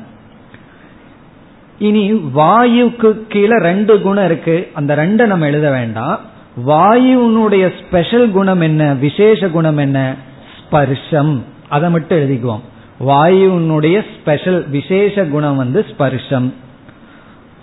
[1.79, 4.71] இனி வாயுக்கு கீழே ரெண்டு குணம் இருக்கு.
[4.73, 6.21] அந்த ரெண்டை நம்ம எழுத வேண்டாம்.
[6.67, 8.95] வாயுனுடைய ஸ்பெஷல் குணம் என்ன?
[8.95, 10.15] விசேஷ குணம் என்ன?
[10.59, 11.43] ஸ்பர்ஷம்.
[11.69, 12.61] அதை மட்டும் எழுதிக்குவோம்.
[13.07, 16.55] வாயுனுடைய ஸ்பெஷல் விசேஷ குணம் வந்து ஸ்பர்ஷம்.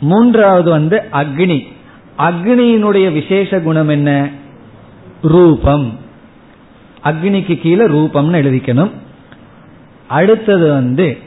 [0.04, 1.68] மூன்றாவது வந்து அக்னி.
[2.18, 4.30] அக்னியினுடைய விசேஷ குணம் என்ன?
[5.22, 5.98] ரூபம்.
[7.04, 8.92] அக்னிக்கு கீழே ரூபம்னு எழுதிக்கணும்.
[10.08, 11.18] அடுத்தது வந்து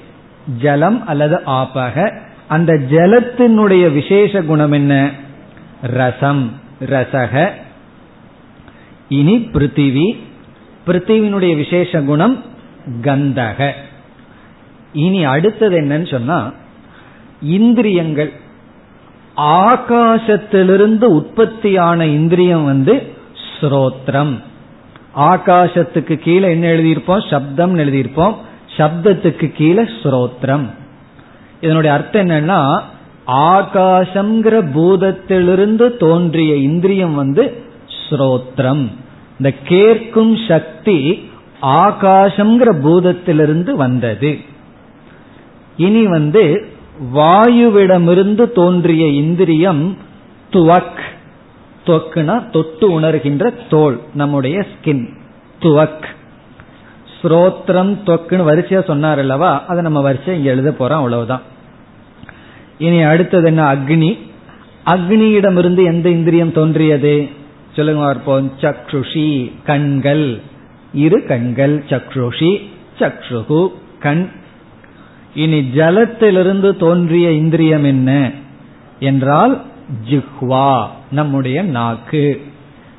[0.61, 2.18] ஜலம் அல்லது ஆப்பக
[2.49, 5.11] அந்த ஜலத்தினுடைய விசேஷ குணம் என்ன?
[5.83, 6.53] ரசம்
[6.87, 7.51] ரசக.
[9.09, 10.16] இனி பிருத்திவி.
[10.87, 12.43] பிருத்திவினுடைய விசேஷ குணம்
[13.03, 13.70] கந்தக.
[14.93, 16.53] இனி அடுத்தது என்னன்னு சொன்னா
[17.43, 18.33] இந்திரியங்கள்.
[19.37, 23.12] ஆகாசத்திலிருந்து உற்பத்தியான இந்திரியம் வந்து
[23.61, 24.43] ஸ்ரோத்ரம்.
[25.16, 27.28] ஆகாசத்துக்கு கீழே என்ன எழுதியிருப்போம்?
[27.30, 28.34] சப்தம் எழுதியிருப்போம்.
[28.76, 30.70] சப்தத்துக்கு கீழே ஸ்ரோத்ரம்.
[31.61, 32.80] இதனுடைய அர்த்தம் என்னன்னா
[33.26, 37.62] ஆகாசங்கிற பூதத்திலிருந்து தோன்றிய இந்திரியம் வந்து
[38.11, 38.89] ஸ்ரோத்ரம்.
[39.39, 41.30] இந்த கேட்கும் சக்தி
[41.62, 44.39] ஆகாசங்கிற பூதத்திலிருந்து வந்தது.
[45.76, 46.74] இனி வந்து
[47.14, 49.97] வாயுவிடமிருந்து தோன்றிய இந்திரியம்
[50.53, 51.01] துவக்.
[51.86, 55.09] துவக்குனா தொட்டு உணர்கின்ற தோல் நம்முடைய ஸ்கின்
[55.61, 56.05] துவக்.
[57.22, 59.64] ஸ்ரோத்ரம் தொக்குன்னு வரிசையா சொன்னார் அல்லவா?
[59.66, 61.40] அதை நம்ம வரிசை இங்க எழுத போறோம் அவ்வளவுதான்.
[62.78, 63.74] இனி அடுத்தது என்ன?
[63.74, 64.18] அக்னி.
[64.86, 67.28] அக்னியிடமிருந்து எந்த இந்திரியம் தோன்றியது?
[67.76, 68.53] சொல்லுங்க பார்ப்போம்.
[68.61, 70.40] சக்ஷுஷி கண்கள்.
[70.94, 72.62] இரு கண்கள் சக்ஷுஷி
[72.99, 73.68] சக்ஷுகு
[74.01, 74.28] கண்.
[75.37, 78.30] இனி ஜலத்திலிருந்து தோன்றிய இந்திரியம் என்ன?
[79.01, 79.62] என்றால்
[80.11, 82.43] ஜிஹ்வா நம்முடைய நாக்கு.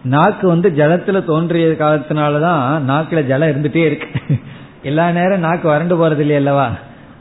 [0.04, 4.40] நாக்கு வந்து ஜலத்துல தோன்றிய காலத்தினாலதான் நாக்குல ஜலம் இருந்துட்டே இருக்கு.
[4.84, 6.72] எல்லா நேரம் நாக்கு வறண்டு போறது இல்லையா அல்லவா?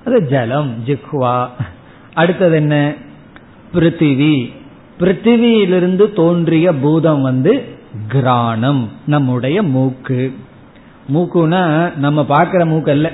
[0.04, 1.46] அது ஜலம் ஜிஹ்வா.
[2.14, 2.94] அடுத்தது என்ன?
[3.74, 4.52] பிருத்திவி.
[5.00, 7.64] பிருத்திவியிலிருந்து தோன்றிய பூதம் வந்து
[8.08, 10.34] கிராணம் நம்முடைய மூக்கு.
[11.14, 13.12] மூக்குனா நம்ம பார்க்கிற மூக்கு அல்ல.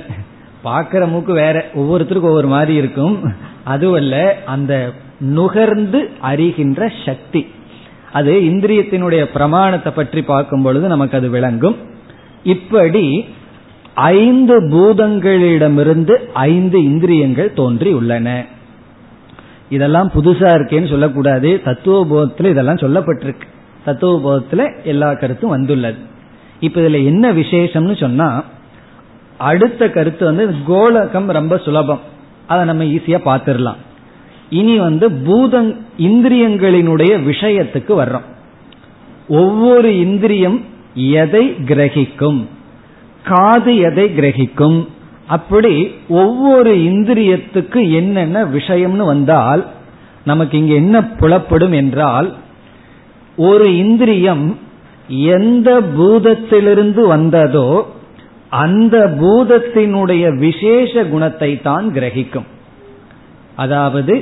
[0.63, 1.65] பார்க்கிற மூக்கு வேற.
[1.73, 3.33] ஒவ்வொருத்தருக்கும் ஒவ்வொரு மாதிரி இருக்கும்.
[3.63, 7.47] அதுவல்ல அந்த நுகர்ந்து அறிகின்ற சக்தி.
[8.11, 11.75] அது இந்திரியத்தினுடைய பிரமாணத்தை பற்றி பார்க்கும் பொழுது நமக்கு அது விளங்கும்.
[12.43, 13.25] இப்படி
[13.93, 18.45] ஐந்து பூதங்களிடமிருந்து ஐந்து இந்திரியங்கள் தோன்றி உள்ளன.
[19.69, 21.61] இதெல்லாம் புதுசா இருக்கேன்னு சொல்லக்கூடாது.
[21.65, 23.47] தத்துவபோதத்துல இதெல்லாம் சொல்லப்பட்டிருக்கு.
[23.85, 25.97] தத்துவபோதத்துல எல்லா கருத்தும் வந்துள்ளது.
[26.59, 28.43] இப்ப இதுல என்ன விசேஷம்னு சொன்னா
[29.43, 31.99] அடுத்த கருத்து வந்து கோலகம் ரொம்ப சுலபம்.
[32.47, 33.81] அதை நம்ம ஈஸியா பார்த்துடலாம்.
[34.49, 38.27] இனி வந்து பூதங் இந்திரியங்களினுடைய விஷயத்துக்கு வர்றோம்.
[39.27, 40.57] ஒவ்வொரு இந்திரியம்
[40.95, 42.41] எதை கிரகிக்கும்?
[43.23, 44.79] காது எதை கிரகிக்கும்?
[45.27, 45.73] அப்படி
[46.09, 49.61] ஒவ்வொரு இந்திரியத்துக்கு என்னென்ன விஷயம்னு வந்தால்
[50.25, 52.29] நமக்கு இங்க என்ன புலப்படும் என்றால்
[53.37, 54.45] ஒரு இந்திரியம்
[55.07, 57.69] எந்த பூதத்திலிருந்து வந்ததோ
[58.61, 62.47] அந்த பூதத்தினுடைய விசேஷ குணத்தை தான் கிரகிக்கும்.
[63.63, 64.13] அதாவது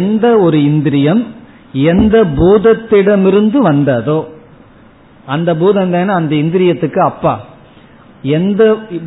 [0.00, 1.22] எந்த ஒரு இந்திரியம்
[1.92, 4.18] எந்த பூதத்திடமிருந்து வந்ததோ
[5.26, 7.34] அந்த பூதம் தானே அந்த இந்திரியத்துக்கு அப்பா.
[8.38, 8.62] எந்த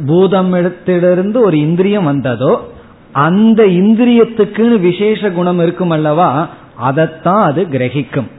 [0.10, 2.54] பூதமிடத்திலிருந்து ஒரு இந்திரியம் வந்ததோ
[3.28, 6.30] அந்த இந்திரியத்துக்குன்னு விசேஷ குணம் இருக்கும் அல்லவா
[6.88, 8.30] அதைத்தான் அது கிரகிக்கும்.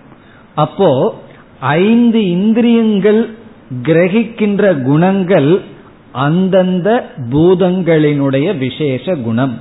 [0.65, 0.91] அப்போ
[1.83, 3.21] ஐந்து இந்திரியங்கள்
[3.89, 5.51] கிரகிக்கின்ற குணங்கள்
[6.17, 9.61] அந்தந்த பூதங்களினுடைய விசேஷ குணம்.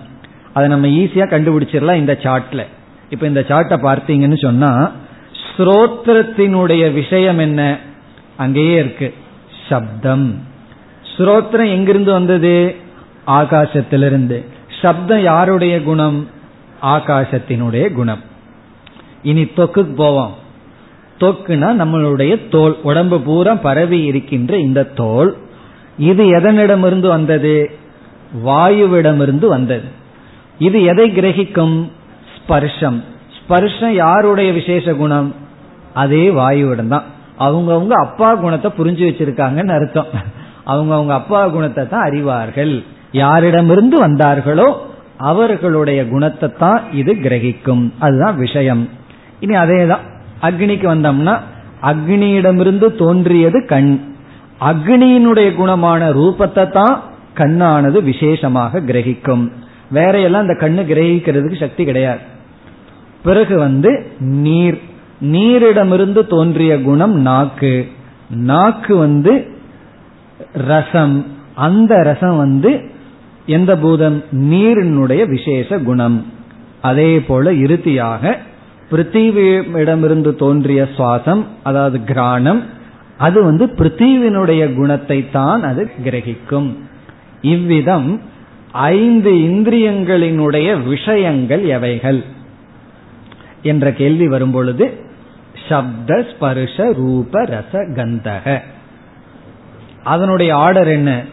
[0.54, 2.64] அதை நம்ம ஈஸியா கண்டுபிடிச்சிடலாம் இந்த சார்ட்ல
[3.10, 4.92] இப்ப இந்த சார்ட்டை பார்த்தீங்கன்னு சொன்னா
[5.58, 7.80] ஸ்ரோத்திரத்தினுடைய விஷயம் என்ன?
[8.36, 9.14] அங்கேயே இருக்கு.
[9.70, 10.40] சப்தம்.
[11.18, 12.76] ஸ்ரோத்திரம் எங்கிருந்து வந்தது?
[13.28, 14.46] ஆகாசத்திலிருந்து.
[14.82, 16.28] சப்தம் யாருடைய குணம்?
[16.82, 18.22] ஆகாசத்தினுடைய குணம்.
[19.24, 20.36] இனி தொக்குக்கு போவோம்.
[21.20, 22.82] தொக்குனா நம்மளுடைய தோல்.
[22.82, 25.38] உடம்பு பூரா பரவி இருக்கின்ற இந்த தோல்.
[25.98, 27.72] இது எதனிடமிருந்து வந்தது?
[28.44, 29.88] வாயுவிடமிருந்து வந்தது.
[30.60, 31.90] இது எதை கிரகிக்கும்?
[32.38, 33.04] ஸ்பர்ஷம்.
[33.38, 35.36] ஸ்பர்ஷம் யாருடைய விசேஷ குணம்?
[35.94, 37.04] அதே வாயுவிடம் தான்
[37.40, 40.08] அவங்கவுங்க அப்பா குணத்தை புரிஞ்சு வச்சிருக்காங்கன்னு அர்த்தம்.
[40.66, 42.84] அவங்கவுங்க அப்பா குணத்தை தான் அறிவார்கள்.
[43.12, 44.68] யாரிடமிருந்து வந்தார்களோ
[45.18, 47.92] அவர்களுடைய குணத்தை தான் இது கிரகிக்கும்.
[48.00, 48.90] அதுதான் விஷயம்.
[49.40, 50.00] இனி அதே தான்
[50.42, 51.40] அக்னிக்கு வந்தோம்னா
[51.82, 54.15] அக்னியிடமிருந்து தோன்றியது கண்.
[54.60, 57.04] அக்னியினுடைய குணமான ரூபத்தை தான்
[57.38, 59.52] கண்ணானது விசேஷமாக கிரகிக்கும்.
[59.92, 62.20] வேறையெல்லாம் எல்லாம் கண்ணு கிரகிக்கிறதுக்கு சக்தி கிடையாது.
[63.24, 64.82] பிறகு வந்து நீர்.
[65.22, 67.88] நீரிடமிருந்து தோன்றிய குணம் நாக்கு.
[68.30, 69.46] நாக்கு வந்து
[70.54, 71.26] ரசம்.
[71.56, 72.92] அந்த ரசம் வந்து
[73.46, 74.24] எந்த பூதம்?
[74.32, 76.26] நீரினுடைய விசேஷ குணம்.
[76.82, 78.38] அதே போல இறுதியாக
[78.92, 82.64] பிருத்திவியிடமிருந்து தோன்றிய சுவாசம் அதாவது கிராணம்
[83.18, 86.74] அது வந்து பிருத்திவினுடைய குணத்தை தான் அது கிரகிக்கும்.
[87.42, 88.22] இவ்விதம்
[88.72, 92.24] ஐந்து இந்திரியங்களினுடைய விஷயங்கள் எவைகள்?
[93.62, 95.00] என்ற கேள்வி வரும்பொழுது
[95.70, 98.62] சப்த ஸ்பர்ஷ ரூப ரச கந்தக.
[100.04, 101.24] அதனுடைய ஆர்டர் என்ன?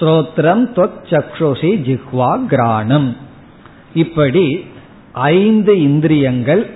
[0.00, 3.16] ஸ்ரோத்ரம் சக்ஷோஷி ஜிஹ்வா கிராணம்.
[3.94, 4.64] இப்படி
[5.12, 6.70] ஐந்து இந்திரியங்கள்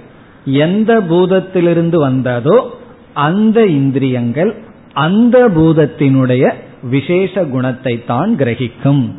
[0.45, 2.80] எந்த பூதத்திலிருந்து வந்ததோ
[3.15, 4.55] அந்த இந்திரியங்கள்
[4.93, 9.11] அந்த பூதத்தினுடைய விசேஷ குணத்தை தான் கிரகிக்கும்.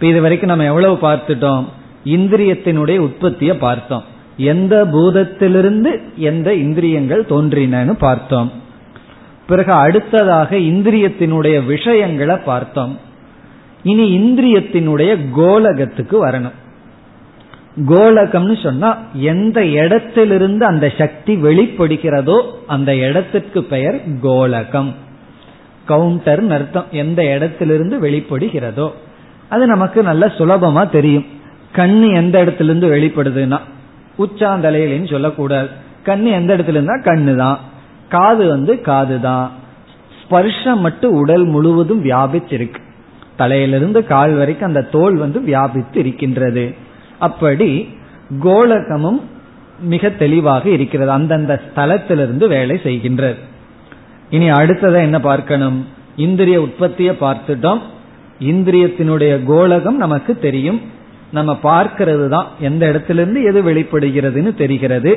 [0.00, 1.64] இது வரைக்கும் நம்ம எவ்வளவு பார்த்துட்டோம்?
[2.04, 4.04] இந்திரியத்தினுடைய உற்பத்தியை பார்த்தோம்.
[4.36, 8.52] எந்த பூதத்திலிருந்து எந்த இந்திரியங்கள் தோன்றினு பார்த்தோம்.
[9.46, 12.98] பிறகு அடுத்ததாக இந்திரியத்தினுடைய விஷயங்களை பார்த்தோம்.
[13.82, 16.52] இனி இந்திரியத்தினுடைய கோலகத்துக்கு வரணும்.
[17.76, 24.94] கோலகம்னு சொன்னா எந்த இடத்திலிருந்து அந்த சக்தி வெளிப்படுகிறதோ அந்த இடத்திற்கு பெயர் கோலகம்.
[25.86, 28.90] கவுண்டர் அர்த்தம் எந்த இடத்திலிருந்து வெளிப்படுகிறதோ.
[29.48, 31.26] அது நமக்கு நல்ல சுலபமா தெரியும்.
[31.76, 33.58] கண்ணு எந்த இடத்திலிருந்து வெளிப்படுதுன்னா
[34.18, 35.68] உச்சாந்தலையிலன்னு சொல்லக்கூடாது.
[36.04, 37.58] கண்ணு எந்த இடத்துல இருந்தா கண்ணு தான்
[38.08, 39.50] காது வந்து காது தான்
[40.20, 42.80] ஸ்பர்ஷம் மட்டும் உடல் முழுவதும் வியாபிச்சிருக்கு.
[43.36, 46.74] தலையிலிருந்து கால் வரைக்கும் அந்த தோல் வந்து வியாபித்து இருக்கின்றது.
[47.22, 47.70] அப்படி
[48.44, 49.20] கோலகமும்
[49.80, 51.10] மிக தெளிவாக இருக்கிறது.
[51.10, 53.38] அந்தந்த ஸ்தலத்திலிருந்து வேலை செய்கின்றது.
[54.30, 55.78] இனி அடுத்ததை என்ன பார்க்கணும்?
[56.16, 57.80] இந்திரிய உற்பத்தியை பார்த்துட்டோம்.
[58.40, 60.80] இந்திரியத்தினுடைய கோலகம் நமக்கு தெரியும்.
[61.32, 65.12] நம்ம பார்க்கிறது தான் எந்த இடத்திலிருந்து எது வெளிப்படுகிறதுன்னு தெரிகிறது.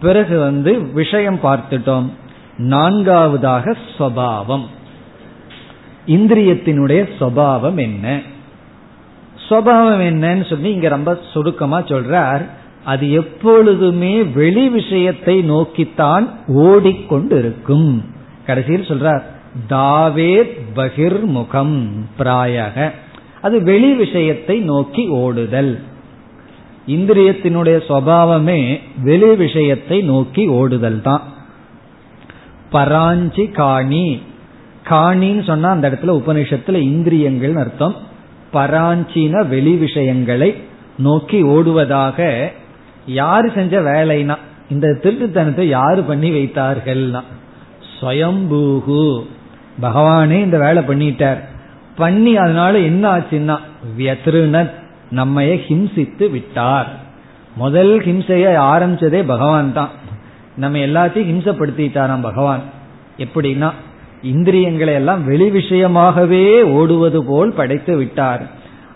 [0.00, 2.08] பிறகு வந்து விஷயம் பார்த்துட்டோம்.
[2.56, 4.66] நான்காவதாக ஸ்வபாவம்.
[6.06, 8.20] இந்திரியத்தினுடைய சுவாவம் என்ன?
[9.52, 12.44] சுவாவம் என்னன்னு சொல்லி இங்க ரொம்ப சுருக்கமா சொல்றார்.
[12.84, 18.04] அது எப்பொழுதுமே வெளி விஷயத்தை நோக்கித்தான் ஓடிக்கொண்டிருக்கும்.
[18.46, 19.22] கடைசியில் சொல்றார்
[19.68, 21.88] தாவே பகிர்முகம்
[22.18, 22.90] பிராயக.
[23.42, 25.80] அது வெளி விஷயத்தை நோக்கி ஓடுதல்.
[26.88, 31.22] இந்திரியத்தினுடைய சுவாவமே வெளி விஷயத்தை நோக்கி ஓடுதல் தான்.
[32.72, 34.22] பராஞ்சி காணி
[34.88, 38.10] காணின்னு சொன்னா அந்த இடத்துல உபனிஷத்துல இந்திரியங்கள் அர்த்தம்.
[38.52, 40.62] பராஞ்சின வெளி விஷயங்களை
[40.98, 42.48] நோக்கி ஓடுவதாக
[43.06, 44.36] யார் செஞ்ச வேலைனா
[44.70, 47.22] இந்த திருட்டுத்தனத்தை யாரு பண்ணி வைத்தார்கள்னா
[48.00, 49.26] ஸ்வயம்பூகு.
[49.82, 51.38] பகவானே இந்த வேலை பண்ணிட்டார்.
[51.96, 53.58] பண்ணி அதனால என்ன ஆச்சுன்னா
[53.98, 54.70] வியத்ருணத்
[55.10, 56.88] நம்மைய ஹிம்சித்து விட்டார்.
[57.56, 58.44] முதல் ஹிம்சைய
[58.74, 59.90] ஆரம்பிச்சதே பகவான் தான்.
[60.56, 62.62] நம்ம எல்லாத்தையும் ஹிம்சப்படுத்திட்டாராம் பகவான்.
[63.18, 63.72] எப்படின்னா
[64.22, 68.42] இந்திரியங்களை எல்லாம் வெளி விஷயமாகவே ஓடுவது போல் படைத்து விட்டார்.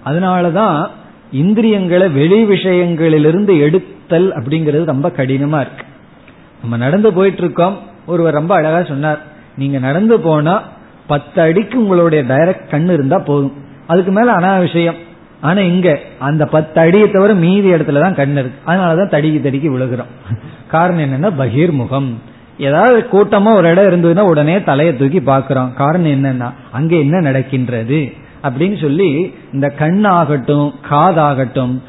[0.04, 0.86] அதனாலதான்
[1.32, 5.84] இந்திரியங்களை வெளி விஷயங்களிலிருந்து எடுத்தல் அப்படிங்கிறது ரொம்ப கடினமா இருக்கு.
[6.60, 9.18] நம்ம நடந்து போயிட்டு இருக்கோம் ஒருவர் ரொம்ப அழகா சொன்னார்.
[9.56, 10.62] நீங்க நடந்து போனா
[11.06, 13.52] பத்து அடிக்கு உங்களுடைய டைரக்ட் கண் இருந்தா போதும்.
[13.86, 14.94] அதுக்கு மேல விஷயம்.
[15.40, 18.72] ஆனா இங்க அந்த பத்து அடியை தவிர மீதி இடத்துல தான் கண் இருக்கு.
[18.72, 20.40] அதனாலதான் தடிக்கி தடிக்கு விழுகிறோம்.
[20.68, 22.12] காரணம் என்னன்னா பகிர்முகம்.
[22.58, 28.12] ஏதாவது கூட்டமா ஒரு இடம் இருந்ததுன்னா உடனே தலையை தூக்கி பாக்குறோம் காரணம் என்னன்னா அங்க என்ன நடக்கின்றது?
[28.42, 31.80] அப்படின்னு சொல்லி இந்த கண் ஆகட்டும் காதாகட்டும்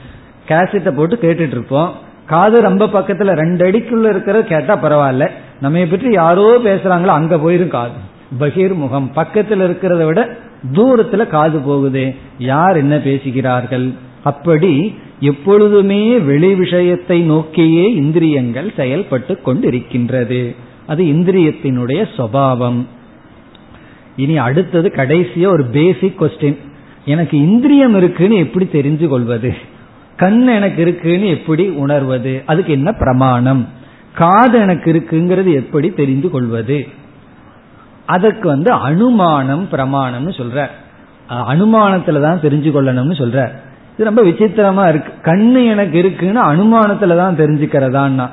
[0.47, 1.91] கேசட்டை போட்டு கேட்டுட்டு இருப்போம்
[2.25, 5.29] காது ரொம்ப பக்கத்துல ரெண்டு அடிக்குள்ள இருக்கிற கேட்டா பரவாயில்ல.
[5.61, 7.99] நம்ம பற்றி யாரோ பேசுறாங்களோ அங்க போயிரும் காது.
[8.39, 10.29] பகீர் முகம் பக்கத்துல இருக்கிறத விட
[10.73, 12.15] தூரத்துல காது போகுது.
[12.37, 13.93] யார் என்ன பேசுகிறார்கள்?
[14.23, 20.55] அப்படி எப்பொழுதுமே வெளி விஷயத்தை நோக்கியே இந்திரியங்கள் செயல்பட்டு கொண்டிருக்கின்றது.
[20.87, 22.85] அது இந்திரியத்தினுடைய சுவாவம்.
[24.15, 26.57] இனி அடுத்தது கடைசியா ஒரு பேசிக் கொஸ்டின்
[27.05, 29.53] எனக்கு இந்திரியம் இருக்குன்னு எப்படி தெரிஞ்சு கொள்வது
[30.15, 32.43] கண் எனக்கு இருக்குன்னு எப்படி உணர்வது?
[32.45, 33.67] அதுக்கு என்ன பிரமாணம்?
[34.13, 36.87] காது எனக்கு இருக்குங்கிறது எப்படி தெரிந்து கொள்வது
[38.05, 40.67] அதற்கு வந்து அனுமானம் பிரமாணம்னு சொல்ற.
[41.29, 43.65] அனுமானத்துல தான் தெரிஞ்சு கொள்ளணும்னு சொல்ற.
[43.97, 45.11] இது ரொம்ப விசித்திரமா இருக்கு.
[45.23, 48.29] கண்ணு எனக்கு இருக்குன்னு அனுமானத்துல தான் தெரிஞ்சுக்கிறதான்னா